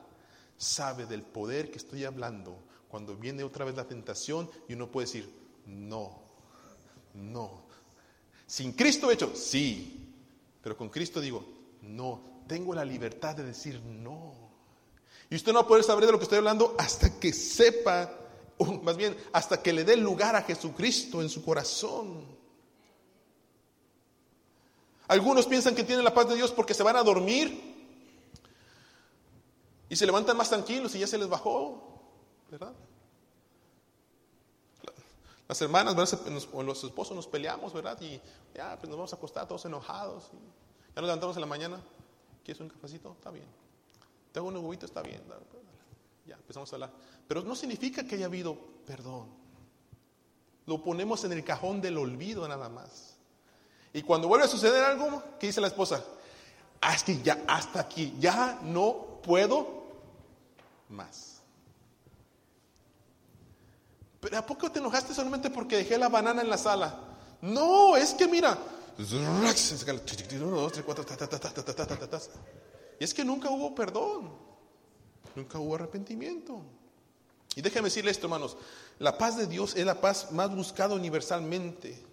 sabe 0.58 1.06
del 1.06 1.24
poder 1.24 1.70
que 1.70 1.78
estoy 1.78 2.06
hablando 2.06 2.58
cuando 2.90 3.16
viene 3.16 3.44
otra 3.44 3.66
vez 3.66 3.76
la 3.76 3.88
tentación 3.88 4.50
y 4.68 4.74
uno 4.74 4.90
puede 4.90 5.08
decir, 5.08 5.34
no, 5.66 6.22
no. 7.13 7.63
Sin 8.46 8.74
Cristo 8.74 9.10
he 9.10 9.16
hecho, 9.16 9.36
sí, 9.36 10.13
pero 10.62 10.78
con 10.78 10.90
Cristo 10.90 11.20
digo, 11.20 11.46
no, 11.82 12.44
tengo 12.48 12.74
la 12.74 12.86
libertad 12.86 13.36
de 13.36 13.44
decir 13.44 13.82
no. 13.82 14.48
Y 15.30 15.36
usted 15.36 15.52
no 15.52 15.60
va 15.60 15.65
a 15.65 15.67
poder 15.67 15.84
saber 15.84 16.06
de 16.06 16.12
lo 16.12 16.17
que 16.17 16.24
estoy 16.24 16.38
hablando 16.38 16.76
hasta 16.78 17.20
que 17.20 17.34
sepa, 17.34 18.12
o 18.58 18.65
más 18.65 18.96
bien, 18.96 19.15
hasta 19.34 19.62
que 19.62 19.74
le 19.74 19.84
dé 19.84 19.98
lugar 19.98 20.36
a 20.36 20.41
Jesucristo 20.41 21.22
en 21.22 21.30
su 21.30 21.43
corazón. 21.43 22.38
Algunos 25.08 25.46
piensan 25.46 25.76
que 25.76 25.84
tienen 25.84 26.04
la 26.04 26.13
paz 26.13 26.28
de 26.28 26.36
Dios 26.36 26.52
porque 26.52 26.74
se 26.74 26.84
van 26.84 26.96
a 26.96 27.04
dormir 27.04 27.76
y 29.89 29.96
se 29.96 30.06
levantan 30.06 30.36
más 30.36 30.50
tranquilos 30.50 30.93
y 30.96 31.00
ya 31.00 31.08
se 31.08 31.17
les 31.17 31.30
bajó, 31.30 32.02
¿verdad? 32.52 32.74
Las 35.48 35.62
hermanas 35.62 35.96
o 36.52 36.63
los 36.63 36.84
esposos 36.84 37.15
nos 37.15 37.26
peleamos, 37.26 37.72
¿verdad? 37.74 38.00
Y 38.02 38.20
ya, 38.54 38.78
pues 38.78 38.89
nos 38.89 38.98
vamos 38.98 39.13
a 39.13 39.15
acostar 39.15 39.48
todos 39.48 39.63
enojados. 39.63 40.26
ya 40.93 41.02
nos 41.02 41.06
levantamos 41.06 41.38
en 41.38 41.41
la 41.41 41.48
mañana. 41.48 41.82
¿Quieres 42.43 42.60
un 42.60 42.67
cafecito? 42.67 43.13
Está 43.13 43.32
bien. 43.32 43.67
Tengo 44.32 44.48
un 44.48 44.58
huevito, 44.58 44.86
está 44.86 45.02
bien. 45.02 45.22
Ya, 46.26 46.36
empezamos 46.36 46.72
a 46.72 46.76
hablar. 46.76 46.92
Pero 47.28 47.42
no 47.42 47.56
significa 47.56 48.06
que 48.06 48.16
haya 48.16 48.26
habido 48.26 48.58
perdón. 48.86 49.28
Lo 50.66 50.84
ponemos 50.84 51.24
en 51.24 51.32
el 51.32 51.44
cajón 51.44 51.82
del 51.82 51.98
olvido 51.98 52.48
nada 52.48 52.70
más. 52.70 53.16
Y 53.94 54.02
cuando 54.02 54.28
vuelve 54.28 54.46
a 54.46 54.50
suceder 54.50 54.84
algo, 54.84 55.24
¿qué 55.40 55.48
dice 55.48 55.62
la 55.62 55.68
esposa? 55.68 56.04
Ah, 56.82 56.96
hasta 57.48 57.80
aquí, 57.80 58.13
ya 58.20 58.60
no 58.63 59.20
puedo 59.24 59.88
más. 60.90 61.42
Pero 64.20 64.38
¿a 64.38 64.46
poco 64.46 64.72
te 64.72 64.80
enojaste 64.80 65.13
solamente 65.13 65.50
porque 65.50 65.78
dejé 65.78 65.98
la 65.98 66.10
banana 66.10 66.42
en 66.42 66.50
la 66.50 66.58
sala? 66.58 67.00
No, 67.42 67.96
es 67.96 68.13
que 68.13 68.28
mira. 68.28 68.58
Y 73.00 73.04
es 73.04 73.14
que 73.14 73.24
nunca 73.24 73.50
hubo 73.50 73.76
perdón, 73.76 74.32
nunca 75.36 75.60
hubo 75.60 75.76
arrepentimiento. 75.76 76.62
Y 77.56 77.62
déjeme 77.62 77.86
decirle 77.86 78.12
esto, 78.12 78.28
hermanos, 78.28 78.58
la 79.00 79.18
paz 79.18 79.38
de 79.38 79.48
Dios 79.48 79.76
es 79.76 79.86
la 79.86 80.00
paz 80.00 80.32
más 80.32 80.56
buscada 80.56 80.96
universalmente. 80.96 82.04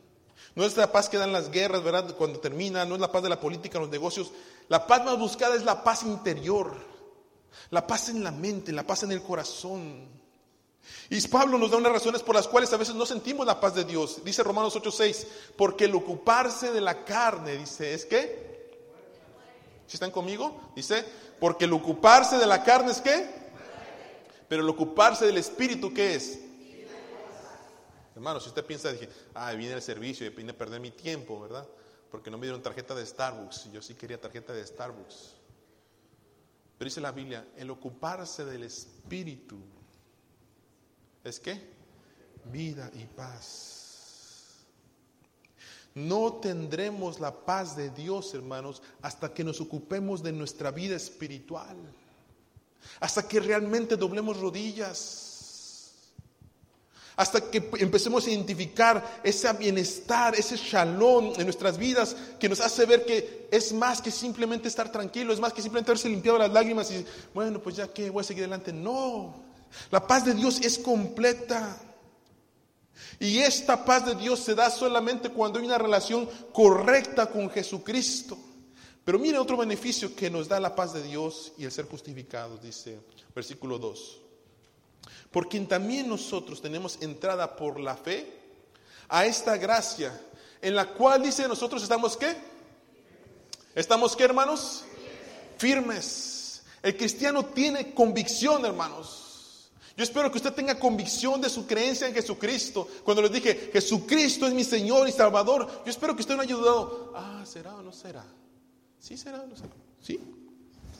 No 0.54 0.64
es 0.64 0.76
la 0.76 0.90
paz 0.92 1.08
que 1.08 1.18
dan 1.18 1.32
las 1.32 1.50
guerras, 1.50 1.82
¿verdad? 1.82 2.14
Cuando 2.16 2.38
termina, 2.38 2.84
no 2.84 2.94
es 2.94 3.00
la 3.00 3.10
paz 3.10 3.22
de 3.22 3.28
la 3.28 3.40
política, 3.40 3.78
los 3.78 3.88
negocios. 3.88 4.30
La 4.68 4.86
paz 4.86 5.04
más 5.04 5.18
buscada 5.18 5.56
es 5.56 5.64
la 5.64 5.82
paz 5.82 6.02
interior, 6.04 6.74
la 7.70 7.86
paz 7.86 8.08
en 8.08 8.22
la 8.22 8.30
mente, 8.30 8.72
la 8.72 8.86
paz 8.86 9.02
en 9.02 9.12
el 9.12 9.22
corazón. 9.22 10.08
Y 11.10 11.20
Pablo 11.28 11.58
nos 11.58 11.70
da 11.70 11.78
unas 11.78 11.92
razones 11.92 12.22
por 12.22 12.34
las 12.34 12.46
cuales 12.46 12.72
a 12.72 12.76
veces 12.76 12.94
no 12.94 13.04
sentimos 13.04 13.46
la 13.46 13.60
paz 13.60 13.74
de 13.74 13.84
Dios. 13.84 14.24
Dice 14.24 14.42
Romanos 14.42 14.76
8:6, 14.76 15.26
porque 15.56 15.86
el 15.86 15.94
ocuparse 15.94 16.72
de 16.72 16.80
la 16.80 17.04
carne, 17.04 17.56
dice, 17.56 17.94
¿es 17.94 18.06
qué? 18.06 18.53
¿Si 19.86 19.96
están 19.96 20.10
conmigo? 20.10 20.72
Dice, 20.74 21.04
porque 21.38 21.66
el 21.66 21.72
ocuparse 21.72 22.38
de 22.38 22.46
la 22.46 22.62
carne 22.62 22.92
es 22.92 23.00
qué? 23.00 23.28
Pero 24.48 24.62
el 24.62 24.68
ocuparse 24.68 25.26
del 25.26 25.38
espíritu, 25.38 25.92
¿qué 25.92 26.14
es? 26.14 26.38
Hermano, 28.14 28.38
si 28.40 28.48
usted 28.48 28.64
piensa, 28.64 28.92
dije, 28.92 29.08
ah, 29.34 29.52
viene 29.52 29.74
el 29.74 29.82
servicio 29.82 30.26
y 30.26 30.30
vine 30.30 30.52
a 30.52 30.56
perder 30.56 30.80
mi 30.80 30.92
tiempo, 30.92 31.40
¿verdad? 31.40 31.66
Porque 32.10 32.30
no 32.30 32.38
me 32.38 32.46
dieron 32.46 32.62
tarjeta 32.62 32.94
de 32.94 33.04
Starbucks. 33.04 33.72
Yo 33.72 33.82
sí 33.82 33.94
quería 33.94 34.20
tarjeta 34.20 34.52
de 34.52 34.64
Starbucks. 34.64 35.34
Pero 36.78 36.88
dice 36.88 37.00
la 37.00 37.12
Biblia, 37.12 37.46
el 37.56 37.70
ocuparse 37.70 38.44
del 38.44 38.62
Espíritu 38.62 39.58
es 41.24 41.40
qué? 41.40 41.60
Vida 42.44 42.90
y 42.94 43.04
paz. 43.06 43.83
No 45.94 46.34
tendremos 46.34 47.20
la 47.20 47.32
paz 47.32 47.76
de 47.76 47.90
Dios, 47.90 48.34
hermanos, 48.34 48.82
hasta 49.00 49.32
que 49.32 49.44
nos 49.44 49.60
ocupemos 49.60 50.22
de 50.22 50.32
nuestra 50.32 50.70
vida 50.70 50.96
espiritual. 50.96 51.76
Hasta 53.00 53.26
que 53.26 53.40
realmente 53.40 53.96
doblemos 53.96 54.38
rodillas 54.38 55.34
hasta 57.16 57.40
que 57.50 57.70
empecemos 57.78 58.26
a 58.26 58.30
identificar 58.30 59.20
ese 59.22 59.52
bienestar, 59.52 60.34
ese 60.34 60.56
shalom 60.56 61.32
en 61.36 61.44
nuestras 61.44 61.78
vidas 61.78 62.16
que 62.40 62.48
nos 62.48 62.60
hace 62.60 62.86
ver 62.86 63.04
que 63.04 63.48
es 63.50 63.72
más 63.72 64.02
que 64.02 64.10
simplemente 64.10 64.68
estar 64.68 64.90
tranquilo, 64.90 65.32
es 65.32 65.38
más 65.38 65.52
que 65.52 65.62
simplemente 65.62 65.92
haberse 65.92 66.08
limpiado 66.08 66.38
las 66.38 66.52
lágrimas 66.52 66.90
y, 66.90 67.04
bueno, 67.32 67.60
pues 67.60 67.76
ya 67.76 67.88
que 67.88 68.10
voy 68.10 68.22
a 68.22 68.24
seguir 68.24 68.44
adelante. 68.44 68.72
No, 68.72 69.34
la 69.90 70.04
paz 70.06 70.24
de 70.24 70.34
Dios 70.34 70.60
es 70.60 70.78
completa. 70.78 71.76
Y 73.18 73.38
esta 73.38 73.84
paz 73.84 74.06
de 74.06 74.14
Dios 74.14 74.40
se 74.40 74.54
da 74.54 74.70
solamente 74.70 75.30
cuando 75.30 75.58
hay 75.58 75.66
una 75.66 75.78
relación 75.78 76.28
correcta 76.52 77.26
con 77.26 77.50
Jesucristo. 77.50 78.38
Pero 79.04 79.18
mire 79.18 79.38
otro 79.38 79.56
beneficio 79.56 80.14
que 80.14 80.30
nos 80.30 80.48
da 80.48 80.58
la 80.58 80.74
paz 80.74 80.94
de 80.94 81.02
Dios 81.02 81.52
y 81.58 81.64
el 81.64 81.72
ser 81.72 81.86
justificados, 81.86 82.62
dice 82.62 82.98
versículo 83.34 83.78
2. 83.78 84.20
Por 85.30 85.48
quien 85.48 85.66
también 85.66 86.08
nosotros 86.08 86.62
tenemos 86.62 87.02
entrada 87.02 87.56
por 87.56 87.78
la 87.78 87.96
fe 87.96 88.40
a 89.08 89.26
esta 89.26 89.56
gracia, 89.56 90.18
en 90.62 90.74
la 90.74 90.86
cual 90.86 91.22
dice 91.22 91.46
nosotros 91.48 91.82
estamos 91.82 92.16
qué? 92.16 92.34
¿Estamos 93.74 94.16
qué, 94.16 94.24
hermanos? 94.24 94.84
Firmes. 95.58 96.62
El 96.82 96.96
cristiano 96.96 97.44
tiene 97.46 97.92
convicción, 97.92 98.64
hermanos. 98.64 99.23
Yo 99.96 100.02
espero 100.02 100.30
que 100.30 100.38
usted 100.38 100.52
tenga 100.52 100.78
convicción 100.78 101.40
de 101.40 101.48
su 101.48 101.66
creencia 101.66 102.08
en 102.08 102.14
Jesucristo. 102.14 102.88
Cuando 103.04 103.22
le 103.22 103.28
dije, 103.28 103.70
Jesucristo 103.72 104.46
es 104.46 104.52
mi 104.52 104.64
Señor 104.64 105.08
y 105.08 105.12
Salvador, 105.12 105.82
yo 105.84 105.90
espero 105.90 106.16
que 106.16 106.22
usted 106.22 106.34
no 106.34 106.42
haya 106.42 106.56
dudado, 106.56 107.12
ah, 107.14 107.44
¿será 107.46 107.76
o 107.76 107.82
no 107.82 107.92
será? 107.92 108.24
¿Sí 108.98 109.16
será 109.16 109.42
o 109.42 109.46
no 109.46 109.54
será? 109.54 109.74
¿Sí? 110.00 110.18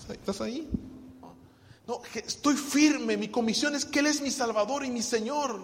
¿Estás 0.08 0.40
ahí? 0.42 0.68
No, 1.86 2.00
estoy 2.14 2.54
firme, 2.54 3.16
mi 3.16 3.28
comisión 3.28 3.74
es 3.74 3.84
que 3.84 3.98
Él 3.98 4.06
es 4.06 4.20
mi 4.20 4.30
Salvador 4.30 4.84
y 4.84 4.90
mi 4.90 5.02
Señor. 5.02 5.60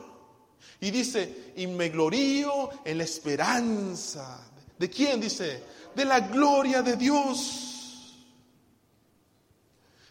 Y 0.80 0.90
dice, 0.90 1.52
y 1.56 1.66
me 1.66 1.88
glorío 1.88 2.70
en 2.84 2.98
la 2.98 3.04
esperanza. 3.04 4.50
¿De 4.78 4.90
quién? 4.90 5.20
Dice, 5.20 5.62
de 5.94 6.04
la 6.04 6.20
gloria 6.20 6.82
de 6.82 6.96
Dios. 6.96 8.16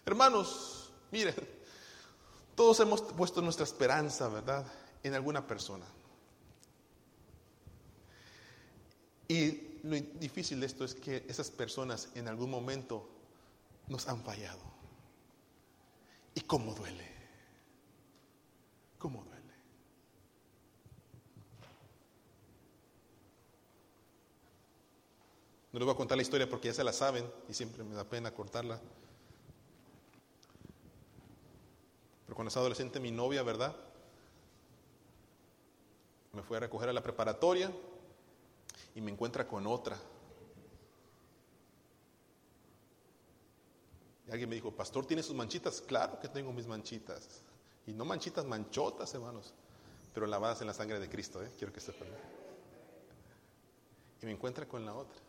Hermanos, 0.06 0.92
miren, 1.12 1.36
todos 2.60 2.78
hemos 2.82 3.02
puesto 3.02 3.42
nuestra 3.42 3.64
esperanza, 3.64 4.28
¿verdad?, 4.28 4.66
en 5.02 5.14
alguna 5.14 5.48
persona. 5.48 5.86
Y 9.30 9.80
lo 9.84 9.96
difícil 9.96 10.60
de 10.60 10.66
esto 10.66 10.84
es 10.84 10.94
que 10.94 11.24
esas 11.30 11.52
personas 11.52 12.10
en 12.16 12.28
algún 12.28 12.50
momento 12.50 13.08
nos 13.88 14.10
han 14.10 14.22
fallado. 14.22 14.60
¿Y 16.36 16.42
cómo 16.42 16.74
duele? 16.74 17.10
¿Cómo 18.98 19.24
duele? 19.24 19.54
No 25.72 25.80
les 25.80 25.86
voy 25.86 25.94
a 25.94 25.98
contar 25.98 26.18
la 26.18 26.24
historia 26.24 26.50
porque 26.50 26.68
ya 26.68 26.74
se 26.74 26.84
la 26.84 26.92
saben 26.92 27.26
y 27.48 27.54
siempre 27.54 27.86
me 27.86 27.96
da 27.96 28.04
pena 28.04 28.34
cortarla. 28.34 28.82
Pero 32.30 32.36
cuando 32.36 32.50
estaba 32.50 32.62
adolescente, 32.66 33.00
mi 33.00 33.10
novia, 33.10 33.42
¿verdad? 33.42 33.76
Me 36.32 36.44
fue 36.44 36.58
a 36.58 36.60
recoger 36.60 36.88
a 36.88 36.94
la 36.94 37.02
preparatoria 37.02 37.72
y 38.94 39.02
me 39.02 39.10
encuentra 39.10 39.48
con 39.48 39.66
otra. 39.66 39.98
Y 44.28 44.32
alguien 44.32 44.48
me 44.48 44.58
dijo, 44.58 44.70
pastor, 44.70 45.08
¿tiene 45.08 45.24
sus 45.24 45.36
manchitas? 45.36 45.82
Claro 45.82 46.20
que 46.20 46.28
tengo 46.28 46.54
mis 46.54 46.68
manchitas. 46.68 47.42
Y 47.88 47.94
no 47.94 48.06
manchitas, 48.06 48.46
manchotas, 48.46 49.12
hermanos, 49.16 49.56
pero 50.14 50.28
lavadas 50.28 50.62
en 50.62 50.68
la 50.68 50.74
sangre 50.76 51.00
de 51.00 51.10
Cristo, 51.10 51.42
¿eh? 51.42 51.50
quiero 51.58 51.74
que 51.74 51.82
sepan. 51.82 52.10
Y 54.22 54.28
me 54.28 54.34
encuentra 54.34 54.68
con 54.68 54.86
la 54.86 54.94
otra. 54.94 55.20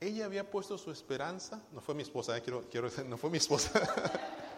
Ella 0.00 0.26
había 0.26 0.50
puesto 0.50 0.76
su 0.76 0.90
esperanza, 0.90 1.62
no 1.72 1.80
fue 1.80 1.94
mi 1.94 2.02
esposa, 2.02 2.36
¿eh? 2.36 2.42
quiero, 2.42 2.68
quiero, 2.68 2.90
no 3.08 3.16
fue 3.16 3.30
mi 3.30 3.38
esposa. 3.38 3.70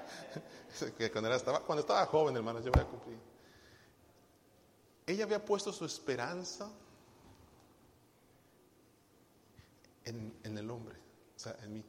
cuando, 1.13 1.35
estaba, 1.35 1.63
estaba 1.79 2.07
joven, 2.07 2.37
hermanos, 2.37 2.65
yo 2.65 2.73
voy 2.73 2.83
a 2.83 2.87
cumplir. 2.87 3.19
Ella 5.07 5.25
había 5.25 5.45
puesto 5.45 5.73
su 5.73 5.85
esperanza 5.85 6.71
en, 10.05 10.35
el 10.43 10.71
hombre, 10.71 10.97
o 11.37 11.39
sea, 11.39 11.57
en 11.63 11.75
mí. 11.75 11.85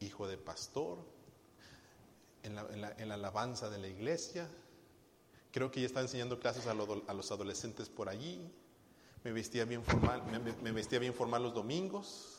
Hijo 0.00 0.26
de 0.26 0.36
pastor, 0.36 0.98
en 2.42 2.56
la, 2.56 3.14
alabanza 3.14 3.70
de 3.70 3.78
la 3.78 3.86
iglesia. 3.86 4.48
Creo 5.52 5.70
que 5.70 5.80
ella 5.80 5.86
está 5.86 6.00
enseñando 6.00 6.40
clases 6.40 6.66
a, 6.66 6.74
los 6.74 7.30
adolescentes 7.30 7.88
por 7.88 8.08
allí. 8.08 8.50
Me 9.22 9.30
vestía 9.30 9.64
bien 9.64 9.84
formal, 9.84 10.22
me 10.62 10.72
vestía 10.72 10.98
bien 10.98 11.14
formal 11.14 11.44
los 11.44 11.54
domingos. 11.54 12.38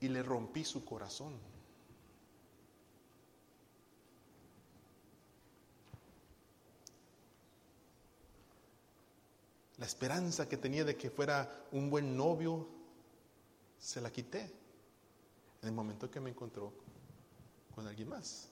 Y 0.00 0.08
le 0.08 0.24
rompí 0.24 0.64
su 0.64 0.84
corazón. 0.84 1.38
La 9.82 9.86
esperanza 9.86 10.48
que 10.48 10.58
tenía 10.58 10.84
de 10.84 10.96
que 10.96 11.10
fuera 11.10 11.66
un 11.72 11.90
buen 11.90 12.16
novio, 12.16 12.68
se 13.80 14.00
la 14.00 14.12
quité 14.12 14.42
en 15.60 15.68
el 15.68 15.72
momento 15.72 16.08
que 16.08 16.20
me 16.20 16.30
encontró 16.30 16.72
con 17.74 17.88
alguien 17.88 18.08
más. 18.08 18.48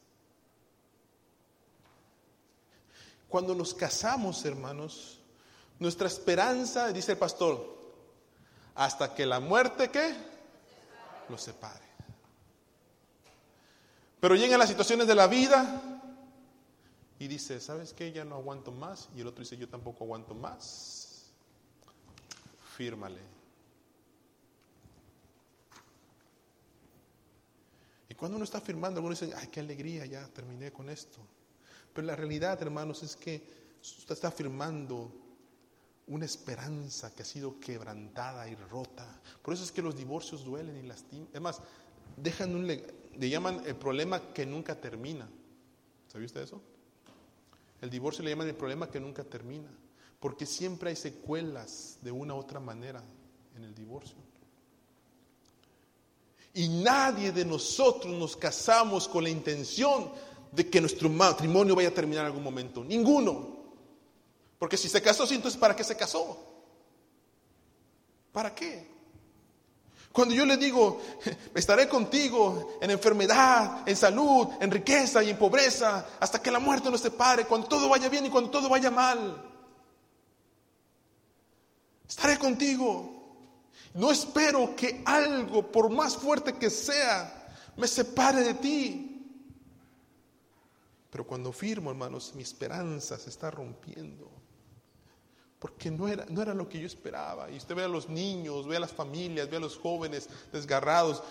Cuando 3.29 3.55
nos 3.55 3.75
casamos, 3.75 4.45
hermanos, 4.45 5.21
nuestra 5.79 6.09
esperanza, 6.09 6.93
dice 6.93 7.13
el 7.13 7.19
pastor, 7.19 7.79
hasta 8.75 9.15
que 9.15 9.25
la 9.25 9.39
muerte 9.39 9.89
que 9.89 10.13
nos 11.29 11.43
separe. 11.43 11.87
Pero 14.19 14.35
llegan 14.35 14.59
las 14.59 14.69
situaciones 14.69 15.07
de 15.07 15.15
la 15.15 15.29
vida 15.29 15.81
y 17.21 17.29
dice, 17.29 17.61
¿sabes 17.61 17.95
qué? 17.95 18.11
Ya 18.11 18.25
no 18.25 18.35
aguanto 18.35 18.73
más. 18.73 19.09
Y 19.15 19.21
el 19.21 19.29
otro 19.29 19.45
dice, 19.45 19.57
yo 19.57 19.69
tampoco 19.69 20.03
aguanto 20.03 20.35
más 20.35 21.00
fírmale. 22.71 23.21
Y 28.09 28.15
cuando 28.15 28.37
uno 28.37 28.45
está 28.45 28.61
firmando, 28.61 28.99
algunos 28.99 29.21
dicen, 29.21 29.37
ay, 29.39 29.49
qué 29.49 29.61
alegría, 29.61 30.07
ya 30.07 30.27
terminé 30.29 30.73
con 30.73 30.89
esto. 30.89 31.19
Pero 31.93 32.07
la 32.07 32.17
realidad, 32.17 32.61
hermanos, 32.63 33.03
es 33.03 33.17
que 33.17 33.43
usted 33.83 34.15
está 34.15 34.31
firmando 34.31 35.13
una 36.07 36.25
esperanza 36.25 37.15
que 37.15 37.23
ha 37.23 37.25
sido 37.25 37.61
quebrantada 37.61 38.49
y 38.49 38.55
rota. 38.55 39.21
Por 39.43 39.55
eso 39.55 39.63
es 39.63 39.71
que 39.71 39.83
los 39.83 39.97
divorcios 39.97 40.45
duelen 40.45 40.77
y 40.77 40.87
lastiman. 40.87 41.29
Es 41.33 41.41
más, 41.41 41.61
dejan 42.17 42.55
un, 42.55 42.67
le 42.67 43.31
llaman 43.31 43.63
el 43.65 43.77
problema 43.77 44.33
que 44.33 44.45
nunca 44.45 44.81
termina. 44.81 45.29
¿Sabía 46.09 46.27
usted 46.27 46.43
eso? 46.43 46.61
El 47.81 47.91
divorcio 47.91 48.25
le 48.25 48.31
llaman 48.31 48.49
el 48.49 48.57
problema 48.57 48.91
que 48.91 49.01
nunca 49.01 49.23
termina 49.25 49.71
porque 50.21 50.45
siempre 50.45 50.91
hay 50.91 50.97
secuelas 50.97 51.97
de 52.03 52.13
una 52.13 52.35
u 52.35 52.39
otra 52.39 52.61
manera 52.61 53.03
en 53.57 53.65
el 53.65 53.75
divorcio. 53.75 54.17
Y 56.53 56.69
nadie 56.69 57.33
de 57.33 57.45
nosotros 57.45 58.13
nos 58.13 58.37
casamos 58.37 59.09
con 59.09 59.25
la 59.25 59.31
intención 59.31 60.11
de 60.53 60.69
que 60.69 60.81
nuestro 60.81 61.09
matrimonio 61.09 61.75
vaya 61.75 61.89
a 61.89 61.95
terminar 61.95 62.25
en 62.25 62.27
algún 62.27 62.45
momento. 62.45 62.85
Ninguno. 62.85 63.61
Porque 64.59 64.77
si 64.77 64.89
se 64.89 65.01
casó, 65.01 65.25
entonces 65.31 65.59
¿para 65.59 65.75
qué 65.75 65.85
se 65.85 65.97
casó? 65.97 66.39
¿Para 68.31 68.55
qué? 68.55 68.91
Cuando 70.13 70.35
yo 70.35 70.45
le 70.45 70.57
digo, 70.57 71.01
estaré 71.55 71.89
contigo 71.89 72.79
en 72.83 72.91
enfermedad, 72.91 73.89
en 73.89 73.97
salud, 73.97 74.49
en 74.61 74.71
riqueza 74.71 75.23
y 75.23 75.31
en 75.31 75.39
pobreza, 75.39 76.07
hasta 76.19 76.43
que 76.43 76.51
la 76.51 76.59
muerte 76.59 76.91
nos 76.91 77.01
separe, 77.01 77.47
cuando 77.47 77.69
todo 77.69 77.89
vaya 77.89 78.09
bien 78.09 78.27
y 78.27 78.31
cuando 78.31 78.51
todo 78.51 78.69
vaya 78.69 78.91
mal. 78.91 79.50
Estaré 82.11 82.41
contigo. 82.41 83.09
No 83.95 84.11
espero 84.11 84.75
que 84.75 85.01
algo, 85.07 85.71
por 85.71 85.89
más 85.91 86.17
fuerte 86.17 86.55
que 86.55 86.69
sea, 86.69 87.55
me 87.77 87.87
separe 87.87 88.43
de 88.43 88.55
ti. 88.55 89.07
Pero 91.09 91.25
cuando 91.25 91.53
firmo, 91.53 91.89
hermanos, 91.89 92.33
mi 92.35 92.43
esperanza 92.43 93.17
se 93.17 93.31
está 93.31 93.53
rompiendo. 93.53 94.29
Porque 95.61 95.89
no 95.89 96.09
era, 96.09 96.27
no 96.29 96.43
era 96.43 96.53
lo 96.53 96.69
que 96.69 96.81
yo 96.81 96.87
esperaba. 96.89 97.49
Y 97.49 97.59
usted 97.59 97.77
ve 97.77 97.85
a 97.85 97.89
los 97.89 98.09
niños, 98.09 98.67
ve 98.67 98.77
a 98.77 98.81
las 98.81 98.93
familias, 98.93 99.49
ve 99.49 99.59
a 99.59 99.61
los 99.61 99.79
jóvenes 99.79 100.29
desgarrados. 100.53 101.23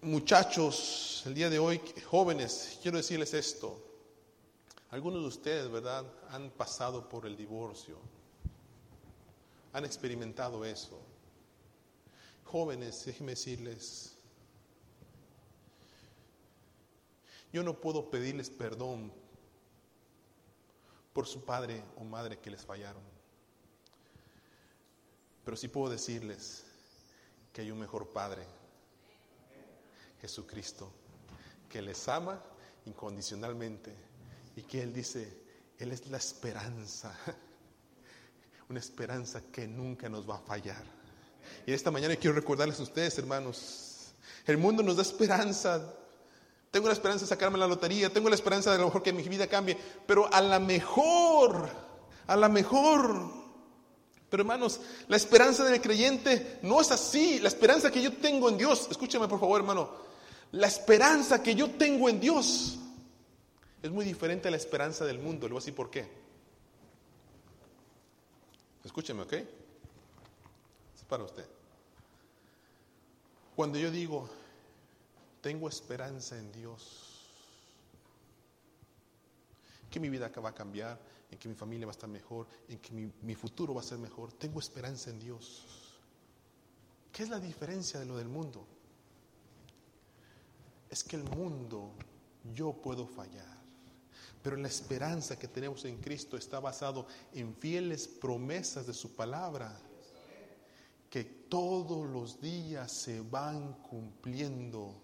Muchachos, 0.00 1.24
el 1.26 1.34
día 1.34 1.50
de 1.50 1.58
hoy, 1.58 1.78
jóvenes, 2.06 2.78
quiero 2.80 2.96
decirles 2.96 3.34
esto. 3.34 3.78
Algunos 4.90 5.20
de 5.20 5.28
ustedes, 5.28 5.70
¿verdad?, 5.70 6.06
han 6.30 6.48
pasado 6.48 7.06
por 7.06 7.26
el 7.26 7.36
divorcio 7.36 7.98
han 9.72 9.84
experimentado 9.84 10.64
eso. 10.64 11.00
Jóvenes, 12.44 13.04
déjenme 13.04 13.32
decirles, 13.32 14.16
yo 17.52 17.62
no 17.62 17.80
puedo 17.80 18.10
pedirles 18.10 18.50
perdón 18.50 19.12
por 21.12 21.26
su 21.26 21.44
padre 21.44 21.82
o 21.96 22.04
madre 22.04 22.38
que 22.38 22.50
les 22.50 22.64
fallaron, 22.64 23.02
pero 25.44 25.56
sí 25.56 25.68
puedo 25.68 25.90
decirles 25.90 26.64
que 27.52 27.62
hay 27.62 27.70
un 27.70 27.78
mejor 27.78 28.08
padre, 28.12 28.44
Jesucristo, 30.20 30.92
que 31.68 31.80
les 31.82 32.08
ama 32.08 32.42
incondicionalmente 32.86 33.94
Y 34.56 34.62
que 34.62 34.82
Él 34.82 34.92
dice, 34.92 35.42
Él 35.78 35.92
es 35.92 36.06
la 36.08 36.18
esperanza, 36.18 37.16
una 38.70 38.78
esperanza 38.78 39.42
que 39.52 39.66
nunca 39.66 40.08
nos 40.08 40.28
va 40.28 40.36
a 40.36 40.40
fallar. 40.40 40.82
Y 41.66 41.72
esta 41.72 41.90
mañana 41.90 42.14
quiero 42.14 42.36
recordarles 42.36 42.78
a 42.78 42.84
ustedes, 42.84 43.18
hermanos, 43.18 44.12
el 44.46 44.58
mundo 44.58 44.82
nos 44.82 44.96
da 44.96 45.02
esperanza. 45.02 45.92
Tengo 46.70 46.86
la 46.86 46.92
esperanza 46.92 47.24
de 47.24 47.28
sacarme 47.28 47.58
la 47.58 47.66
lotería, 47.66 48.12
tengo 48.12 48.28
la 48.28 48.36
esperanza 48.36 48.70
de 48.70 48.76
a 48.76 48.78
lo 48.78 48.86
mejor 48.86 49.02
que 49.02 49.12
mi 49.12 49.24
vida 49.24 49.48
cambie, 49.48 49.76
pero 50.06 50.32
a 50.32 50.40
la 50.40 50.60
mejor, 50.60 51.68
a 52.28 52.36
la 52.36 52.48
mejor. 52.48 53.40
Pero 54.30 54.42
hermanos, 54.44 54.80
la 55.08 55.16
esperanza 55.16 55.64
del 55.64 55.80
creyente 55.80 56.60
no 56.62 56.80
es 56.80 56.92
así. 56.92 57.40
La 57.40 57.48
esperanza 57.48 57.90
que 57.90 58.00
yo 58.00 58.12
tengo 58.12 58.48
en 58.48 58.56
Dios, 58.56 58.86
escúchame 58.88 59.26
por 59.26 59.40
favor, 59.40 59.60
hermano, 59.60 59.90
la 60.52 60.68
esperanza 60.68 61.42
que 61.42 61.56
yo 61.56 61.70
tengo 61.70 62.08
en 62.08 62.20
Dios 62.20 62.78
es 63.82 63.90
muy 63.90 64.04
diferente 64.04 64.46
a 64.46 64.52
la 64.52 64.56
esperanza 64.56 65.04
del 65.04 65.18
mundo. 65.18 65.48
Le 65.48 65.54
voy 65.54 65.58
a 65.58 65.62
decir 65.62 65.74
por 65.74 65.90
qué. 65.90 66.29
Escúcheme, 68.90 69.22
¿ok? 69.22 69.32
Es 69.34 71.04
para 71.08 71.22
usted. 71.22 71.46
Cuando 73.54 73.78
yo 73.78 73.88
digo, 73.88 74.28
tengo 75.40 75.68
esperanza 75.68 76.36
en 76.36 76.50
Dios, 76.50 77.24
que 79.88 80.00
mi 80.00 80.08
vida 80.08 80.28
va 80.44 80.48
a 80.48 80.54
cambiar, 80.54 80.98
en 81.30 81.38
que 81.38 81.48
mi 81.48 81.54
familia 81.54 81.86
va 81.86 81.92
a 81.92 81.94
estar 81.94 82.10
mejor, 82.10 82.48
en 82.68 82.80
que 82.80 82.92
mi, 82.92 83.12
mi, 83.22 83.36
futuro 83.36 83.72
va 83.74 83.80
a 83.80 83.84
ser 83.84 83.98
mejor, 83.98 84.32
tengo 84.32 84.58
esperanza 84.58 85.10
en 85.10 85.20
Dios. 85.20 85.64
¿Qué 87.12 87.22
es 87.22 87.28
la 87.28 87.38
diferencia 87.38 88.00
de 88.00 88.06
lo 88.06 88.16
del 88.16 88.26
mundo? 88.26 88.66
Es 90.90 91.04
que 91.04 91.14
el 91.14 91.22
mundo 91.22 91.92
yo 92.52 92.72
puedo 92.72 93.06
fallar. 93.06 93.59
Pero 94.42 94.56
la 94.56 94.68
esperanza 94.68 95.38
que 95.38 95.48
tenemos 95.48 95.84
en 95.84 95.98
Cristo 95.98 96.36
está 96.36 96.60
basado 96.60 97.06
en 97.32 97.54
fieles 97.54 98.08
promesas 98.08 98.86
de 98.86 98.94
su 98.94 99.14
palabra, 99.14 99.78
que 101.10 101.24
todos 101.24 102.08
los 102.08 102.40
días 102.40 102.90
se 102.90 103.20
van 103.20 103.74
cumpliendo 103.82 104.94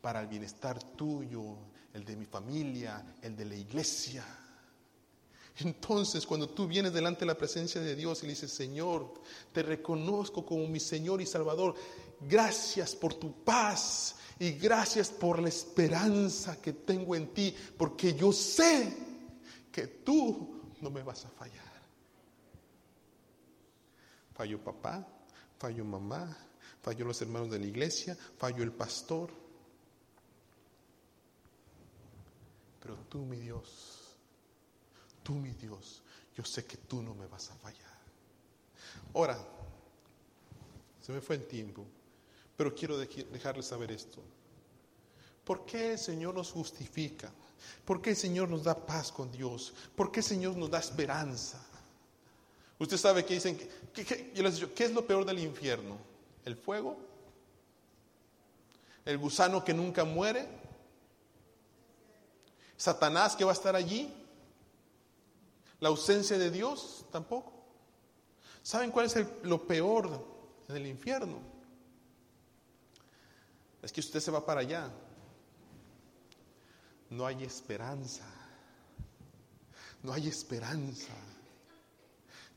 para 0.00 0.20
el 0.20 0.26
bienestar 0.28 0.82
tuyo, 0.96 1.56
el 1.94 2.04
de 2.04 2.16
mi 2.16 2.26
familia, 2.26 3.16
el 3.22 3.34
de 3.34 3.44
la 3.46 3.56
iglesia. 3.56 4.24
Entonces, 5.58 6.26
cuando 6.26 6.48
tú 6.48 6.66
vienes 6.66 6.92
delante 6.92 7.20
de 7.20 7.26
la 7.26 7.38
presencia 7.38 7.80
de 7.80 7.94
Dios 7.94 8.22
y 8.22 8.26
le 8.26 8.32
dices, 8.32 8.52
Señor, 8.52 9.14
te 9.52 9.62
reconozco 9.62 10.44
como 10.44 10.66
mi 10.66 10.80
Señor 10.80 11.22
y 11.22 11.26
Salvador, 11.26 11.76
gracias 12.20 12.94
por 12.94 13.14
tu 13.14 13.44
paz, 13.44 14.16
y 14.38 14.52
gracias 14.52 15.10
por 15.10 15.40
la 15.40 15.48
esperanza 15.48 16.60
que 16.60 16.72
tengo 16.72 17.14
en 17.14 17.32
ti, 17.32 17.54
porque 17.76 18.14
yo 18.14 18.32
sé 18.32 18.96
que 19.70 19.86
tú 19.86 20.60
no 20.80 20.90
me 20.90 21.02
vas 21.02 21.24
a 21.24 21.30
fallar. 21.30 21.62
Falló 24.34 24.62
papá, 24.62 25.06
falló 25.58 25.84
mamá, 25.84 26.36
falló 26.82 27.06
los 27.06 27.22
hermanos 27.22 27.50
de 27.50 27.60
la 27.60 27.66
iglesia, 27.66 28.16
falló 28.36 28.64
el 28.64 28.72
pastor. 28.72 29.30
Pero 32.80 32.96
tú, 33.08 33.18
mi 33.18 33.36
Dios, 33.36 34.16
tú, 35.22 35.34
mi 35.34 35.50
Dios, 35.50 36.02
yo 36.36 36.44
sé 36.44 36.64
que 36.66 36.76
tú 36.76 37.00
no 37.02 37.14
me 37.14 37.26
vas 37.28 37.50
a 37.50 37.54
fallar. 37.54 37.94
Ahora, 39.14 39.38
se 41.00 41.12
me 41.12 41.20
fue 41.20 41.36
el 41.36 41.46
tiempo. 41.46 41.86
Pero 42.56 42.74
quiero 42.74 42.96
dejarles 42.98 43.66
saber 43.66 43.90
esto. 43.90 44.20
¿Por 45.44 45.66
qué 45.66 45.92
el 45.92 45.98
Señor 45.98 46.34
nos 46.34 46.52
justifica? 46.52 47.30
¿Por 47.84 48.00
qué 48.00 48.10
el 48.10 48.16
Señor 48.16 48.48
nos 48.48 48.64
da 48.64 48.74
paz 48.74 49.12
con 49.12 49.30
Dios? 49.30 49.74
¿Por 49.94 50.10
qué 50.10 50.20
el 50.20 50.26
Señor 50.26 50.56
nos 50.56 50.70
da 50.70 50.78
esperanza? 50.78 51.64
Usted 52.78 52.96
sabe 52.96 53.24
que 53.24 53.34
dicen, 53.34 53.56
que, 53.92 54.32
yo 54.34 54.42
les 54.42 54.56
digo, 54.56 54.70
¿qué 54.74 54.84
es 54.84 54.92
lo 54.92 55.06
peor 55.06 55.24
del 55.24 55.38
infierno? 55.38 55.96
¿El 56.44 56.56
fuego? 56.56 56.96
¿El 59.04 59.18
gusano 59.18 59.64
que 59.64 59.74
nunca 59.74 60.04
muere? 60.04 60.48
¿Satanás 62.76 63.36
que 63.36 63.44
va 63.44 63.52
a 63.52 63.54
estar 63.54 63.76
allí? 63.76 64.12
¿La 65.80 65.88
ausencia 65.88 66.38
de 66.38 66.50
Dios? 66.50 67.04
Tampoco. 67.12 67.52
¿Saben 68.62 68.90
cuál 68.90 69.06
es 69.06 69.16
lo 69.42 69.66
peor 69.66 70.26
del 70.68 70.86
infierno? 70.86 71.53
Es 73.84 73.92
que 73.92 74.00
usted 74.00 74.20
se 74.20 74.30
va 74.30 74.44
para 74.44 74.60
allá. 74.60 74.90
No 77.10 77.26
hay 77.26 77.44
esperanza. 77.44 78.24
No 80.02 80.12
hay 80.12 80.26
esperanza. 80.26 81.12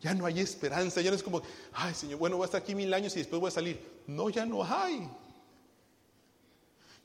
Ya 0.02 0.14
no 0.14 0.26
hay 0.26 0.40
esperanza. 0.40 1.02
Ya 1.02 1.10
no 1.10 1.16
es 1.16 1.24
como, 1.24 1.42
ay 1.74 1.94
Señor, 1.94 2.20
bueno, 2.20 2.38
voy 2.38 2.44
a 2.44 2.48
estar 2.48 2.62
aquí 2.62 2.74
mil 2.74 2.94
años 2.94 3.16
y 3.16 3.20
después 3.20 3.42
voy 3.42 3.50
a 3.50 3.52
salir. 3.52 4.04
No, 4.08 4.30
ya 4.30 4.46
no 4.46 4.64
hay. 4.64 5.10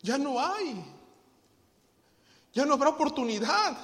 Ya 0.03 0.19
no 0.19 0.39
hay. 0.39 0.85
Ya 2.53 2.65
no 2.65 2.75
habrá 2.75 2.91
oportunidad. 2.91 3.77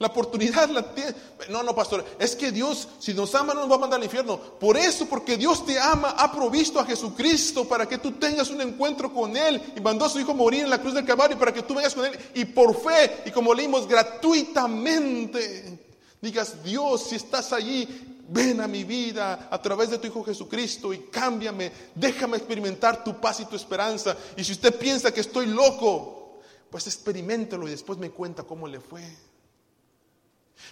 La 0.00 0.06
oportunidad 0.06 0.70
la 0.70 0.94
tiene. 0.94 1.14
No, 1.50 1.62
no, 1.62 1.74
pastor. 1.74 2.02
Es 2.18 2.34
que 2.34 2.50
Dios, 2.50 2.88
si 2.98 3.12
nos 3.12 3.34
ama, 3.34 3.52
no 3.52 3.60
nos 3.60 3.70
va 3.70 3.74
a 3.74 3.80
mandar 3.80 3.98
al 3.98 4.04
infierno. 4.04 4.40
Por 4.40 4.78
eso, 4.78 5.04
porque 5.04 5.36
Dios 5.36 5.66
te 5.66 5.78
ama, 5.78 6.14
ha 6.16 6.32
provisto 6.32 6.80
a 6.80 6.86
Jesucristo 6.86 7.68
para 7.68 7.86
que 7.86 7.98
tú 7.98 8.12
tengas 8.12 8.48
un 8.48 8.62
encuentro 8.62 9.12
con 9.12 9.36
Él. 9.36 9.60
Y 9.76 9.80
mandó 9.80 10.06
a 10.06 10.08
su 10.08 10.18
Hijo 10.18 10.32
morir 10.32 10.64
en 10.64 10.70
la 10.70 10.80
cruz 10.80 10.94
del 10.94 11.04
Calvario 11.04 11.38
para 11.38 11.52
que 11.52 11.60
tú 11.60 11.74
vengas 11.74 11.94
con 11.94 12.06
Él. 12.06 12.18
Y 12.34 12.46
por 12.46 12.74
fe, 12.80 13.24
y 13.26 13.30
como 13.30 13.52
leímos, 13.52 13.86
gratuitamente, 13.86 15.78
digas, 16.22 16.64
Dios, 16.64 17.02
si 17.10 17.16
estás 17.16 17.52
allí, 17.52 17.86
ven 18.26 18.62
a 18.62 18.66
mi 18.66 18.84
vida 18.84 19.48
a 19.50 19.60
través 19.60 19.90
de 19.90 19.98
tu 19.98 20.06
Hijo 20.06 20.24
Jesucristo 20.24 20.94
y 20.94 21.00
cámbiame. 21.10 21.72
Déjame 21.94 22.38
experimentar 22.38 23.04
tu 23.04 23.20
paz 23.20 23.40
y 23.40 23.44
tu 23.44 23.54
esperanza. 23.54 24.16
Y 24.34 24.44
si 24.44 24.52
usted 24.52 24.78
piensa 24.78 25.12
que 25.12 25.20
estoy 25.20 25.44
loco, 25.44 26.40
pues 26.70 26.86
experimentelo 26.86 27.68
y 27.68 27.72
después 27.72 27.98
me 27.98 28.08
cuenta 28.08 28.44
cómo 28.44 28.66
le 28.66 28.80
fue. 28.80 29.04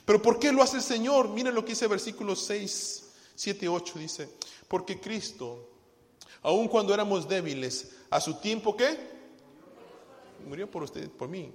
Pero 0.05 0.21
¿por 0.23 0.39
qué 0.39 0.53
lo 0.53 0.63
hace 0.63 0.77
el 0.77 0.83
Señor? 0.83 1.29
Miren 1.29 1.55
lo 1.55 1.65
que 1.65 1.73
dice 1.73 1.87
versículos 1.87 2.45
6, 2.47 3.05
7, 3.35 3.69
8. 3.69 3.99
Dice, 3.99 4.29
porque 4.67 5.01
Cristo, 5.01 5.69
aun 6.43 6.69
cuando 6.69 6.95
éramos 6.95 7.29
débiles, 7.29 7.93
a 8.11 8.21
su 8.21 8.35
tiempo 8.35 8.77
¿qué? 8.77 8.97
Murió 10.47 10.71
por 10.71 10.83
usted, 10.83 11.11
por 11.11 11.29
mí. 11.29 11.53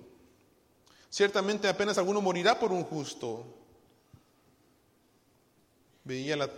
Ciertamente 1.10 1.68
apenas 1.68 1.98
alguno 1.98 2.22
morirá 2.22 2.60
por 2.60 2.72
un 2.72 2.84
justo. 2.84 3.46
Veía, 6.04 6.36
la, 6.36 6.50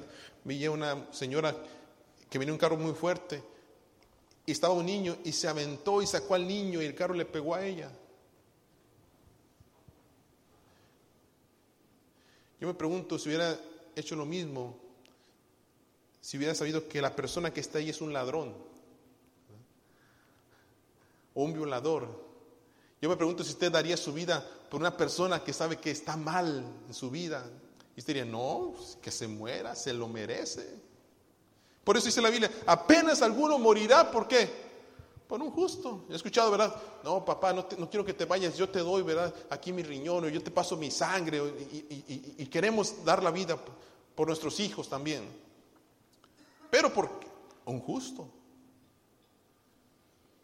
una 0.72 1.08
señora 1.12 1.56
que 2.30 2.40
venía 2.40 2.54
un 2.54 2.60
carro 2.60 2.78
muy 2.78 2.94
fuerte 2.94 3.44
y 4.46 4.52
estaba 4.52 4.74
un 4.74 4.86
niño 4.86 5.18
y 5.24 5.32
se 5.32 5.48
aventó 5.48 6.02
y 6.02 6.08
sacó 6.08 6.36
al 6.36 6.48
niño 6.48 6.82
y 6.82 6.86
el 6.86 6.96
carro 6.96 7.14
le 7.14 7.26
pegó 7.26 7.56
a 7.56 7.66
ella. 7.66 7.92
Yo 12.66 12.70
me 12.70 12.80
pregunto 12.80 13.20
si 13.20 13.30
hubiera 13.30 13.60
hecho 13.96 14.16
lo 14.16 14.26
mismo, 14.26 14.76
si 16.20 16.36
hubiera 16.36 16.56
sabido 16.56 16.88
que 16.88 17.00
la 17.00 17.16
persona 17.16 17.54
que 17.54 17.60
está 17.60 17.78
ahí 17.78 17.92
es 17.92 18.02
un 18.02 18.12
ladrón 18.12 18.56
o 21.36 21.44
un 21.44 21.54
violador. 21.54 22.08
Yo 23.00 23.08
me 23.08 23.18
pregunto 23.18 23.44
si 23.44 23.52
usted 23.52 23.72
daría 23.72 23.96
su 23.96 24.12
vida 24.14 24.44
por 24.72 24.82
una 24.82 24.98
persona 24.98 25.44
que 25.44 25.54
sabe 25.54 25.78
que 25.78 25.92
está 25.92 26.18
mal 26.18 26.66
en 26.88 26.94
su 26.96 27.12
vida. 27.12 27.48
Y 27.96 28.00
usted 28.00 28.16
diría, 28.16 28.26
no, 28.26 28.74
que 29.00 29.12
se 29.12 29.28
muera, 29.28 29.76
se 29.76 29.94
lo 29.94 30.08
merece. 30.08 30.68
Por 31.84 31.98
eso 31.98 32.08
dice 32.08 32.20
la 32.20 32.32
Biblia, 32.32 32.50
apenas 32.66 33.22
alguno 33.22 33.60
morirá, 33.60 34.10
¿por 34.10 34.28
qué? 34.28 34.65
Por 35.28 35.42
un 35.42 35.52
justo. 35.52 36.06
He 36.10 36.16
escuchado, 36.16 36.52
¿verdad? 36.52 36.76
No, 37.04 37.24
papá, 37.26 37.54
no, 37.54 37.68
quiero 37.68 38.06
que 38.06 38.14
te 38.14 38.26
vayas, 38.26 38.58
yo 38.58 38.70
te 38.70 38.80
doy, 38.80 39.02
¿verdad? 39.02 39.34
Aquí 39.50 39.74
mi 39.74 39.84
riñón, 39.84 40.26
o 40.26 40.30
yo 40.30 40.42
te 40.42 40.52
paso 40.52 40.78
mi 40.78 40.92
sangre, 40.92 41.42
y, 41.72 42.46
queremos 42.48 43.04
dar 43.04 43.24
la 43.24 43.32
vida 43.32 43.58
por 44.16 44.28
nuestros 44.28 44.60
hijos 44.60 44.88
también. 44.88 45.28
Pero 46.70 46.94
por 46.94 47.10
un 47.66 47.80
justo. 47.80 48.28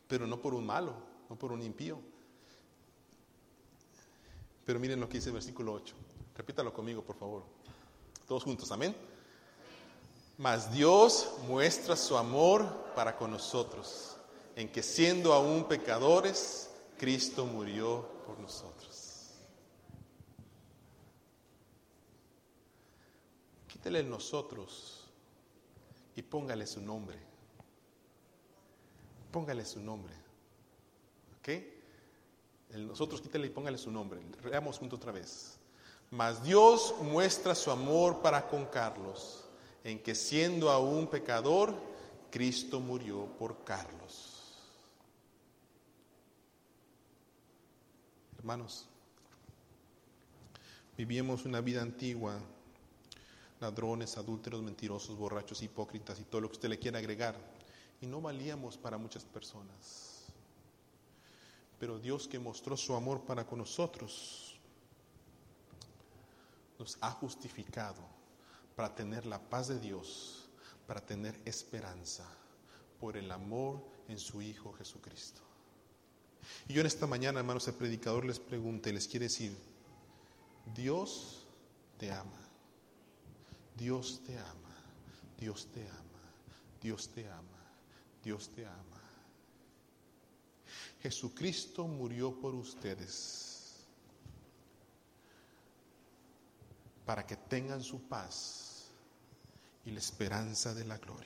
Pero 0.07 0.27
no 0.27 0.41
por 0.41 0.53
un 0.53 0.65
malo, 0.65 0.93
no 1.29 1.35
por 1.35 1.51
un 1.51 1.61
impío. 1.61 1.99
Pero 4.65 4.79
miren 4.79 4.99
lo 4.99 5.07
que 5.07 5.17
dice 5.17 5.29
el 5.29 5.33
versículo 5.33 5.73
8. 5.73 5.95
Repítalo 6.35 6.73
conmigo, 6.73 7.01
por 7.01 7.17
favor. 7.17 7.43
Todos 8.27 8.43
juntos, 8.43 8.71
amén. 8.71 8.95
Mas 10.37 10.71
Dios 10.71 11.31
muestra 11.47 11.95
su 11.95 12.17
amor 12.17 12.65
para 12.95 13.15
con 13.15 13.31
nosotros 13.31 14.10
en 14.55 14.71
que 14.71 14.83
siendo 14.83 15.33
aún 15.33 15.67
pecadores, 15.67 16.69
Cristo 16.97 17.45
murió 17.45 18.07
por 18.25 18.39
nosotros. 18.39 19.31
Quítele 23.67 23.99
el 23.99 24.09
nosotros 24.09 25.07
y 26.15 26.21
póngale 26.21 26.67
su 26.67 26.81
nombre. 26.81 27.17
Póngale 29.31 29.65
su 29.65 29.79
nombre. 29.79 30.13
¿Ok? 31.39 31.49
El 32.73 32.87
nosotros 32.87 33.21
quítale 33.21 33.47
y 33.47 33.49
póngale 33.49 33.77
su 33.77 33.91
nombre. 33.91 34.21
Leamos 34.43 34.77
juntos 34.77 34.99
otra 34.99 35.11
vez. 35.11 35.57
Mas 36.11 36.43
Dios 36.43 36.93
muestra 37.01 37.55
su 37.55 37.71
amor 37.71 38.21
para 38.21 38.47
con 38.47 38.65
Carlos, 38.65 39.45
en 39.83 40.03
que 40.03 40.13
siendo 40.13 40.69
aún 40.69 41.07
pecador, 41.07 41.73
Cristo 42.29 42.79
murió 42.79 43.25
por 43.39 43.63
Carlos. 43.63 44.30
Hermanos, 48.41 48.87
vivíamos 50.97 51.45
una 51.45 51.61
vida 51.61 51.83
antigua, 51.83 52.39
ladrones, 53.59 54.17
adúlteros, 54.17 54.63
mentirosos, 54.63 55.15
borrachos, 55.15 55.61
hipócritas 55.61 56.19
y 56.19 56.23
todo 56.23 56.41
lo 56.41 56.47
que 56.47 56.53
usted 56.53 56.69
le 56.69 56.79
quiera 56.79 56.97
agregar, 56.97 57.35
y 58.01 58.07
no 58.07 58.19
valíamos 58.19 58.77
para 58.77 58.97
muchas 58.97 59.23
personas. 59.25 60.25
Pero 61.79 61.99
Dios 61.99 62.27
que 62.27 62.39
mostró 62.39 62.75
su 62.75 62.95
amor 62.95 63.21
para 63.25 63.45
con 63.45 63.59
nosotros, 63.59 64.59
nos 66.79 66.97
ha 66.99 67.11
justificado 67.11 68.01
para 68.75 68.95
tener 68.95 69.27
la 69.27 69.37
paz 69.37 69.67
de 69.67 69.79
Dios, 69.79 70.49
para 70.87 70.99
tener 70.99 71.39
esperanza 71.45 72.27
por 72.99 73.17
el 73.17 73.31
amor 73.31 73.83
en 74.07 74.17
su 74.17 74.41
Hijo 74.41 74.73
Jesucristo. 74.73 75.50
Y 76.67 76.73
yo 76.73 76.81
en 76.81 76.87
esta 76.87 77.07
mañana, 77.07 77.39
hermanos, 77.39 77.67
el 77.67 77.75
predicador 77.75 78.25
les 78.25 78.39
pregunta 78.39 78.89
y 78.89 78.93
les 78.93 79.07
quiere 79.07 79.25
decir, 79.25 79.55
Dios 80.75 81.45
te 81.97 82.11
ama, 82.11 82.41
Dios 83.77 84.21
te 84.25 84.37
ama, 84.37 84.75
Dios 85.39 85.67
te 85.73 85.81
ama, 85.87 86.33
Dios 86.81 87.09
te 87.09 87.27
ama, 87.27 87.71
Dios 88.23 88.49
te 88.49 88.65
ama. 88.65 89.01
Jesucristo 91.01 91.87
murió 91.87 92.39
por 92.39 92.53
ustedes 92.53 93.51
para 97.05 97.25
que 97.25 97.35
tengan 97.35 97.83
su 97.83 98.01
paz 98.03 98.85
y 99.83 99.91
la 99.91 99.99
esperanza 99.99 100.73
de 100.73 100.85
la 100.85 100.97
gloria. 100.97 101.19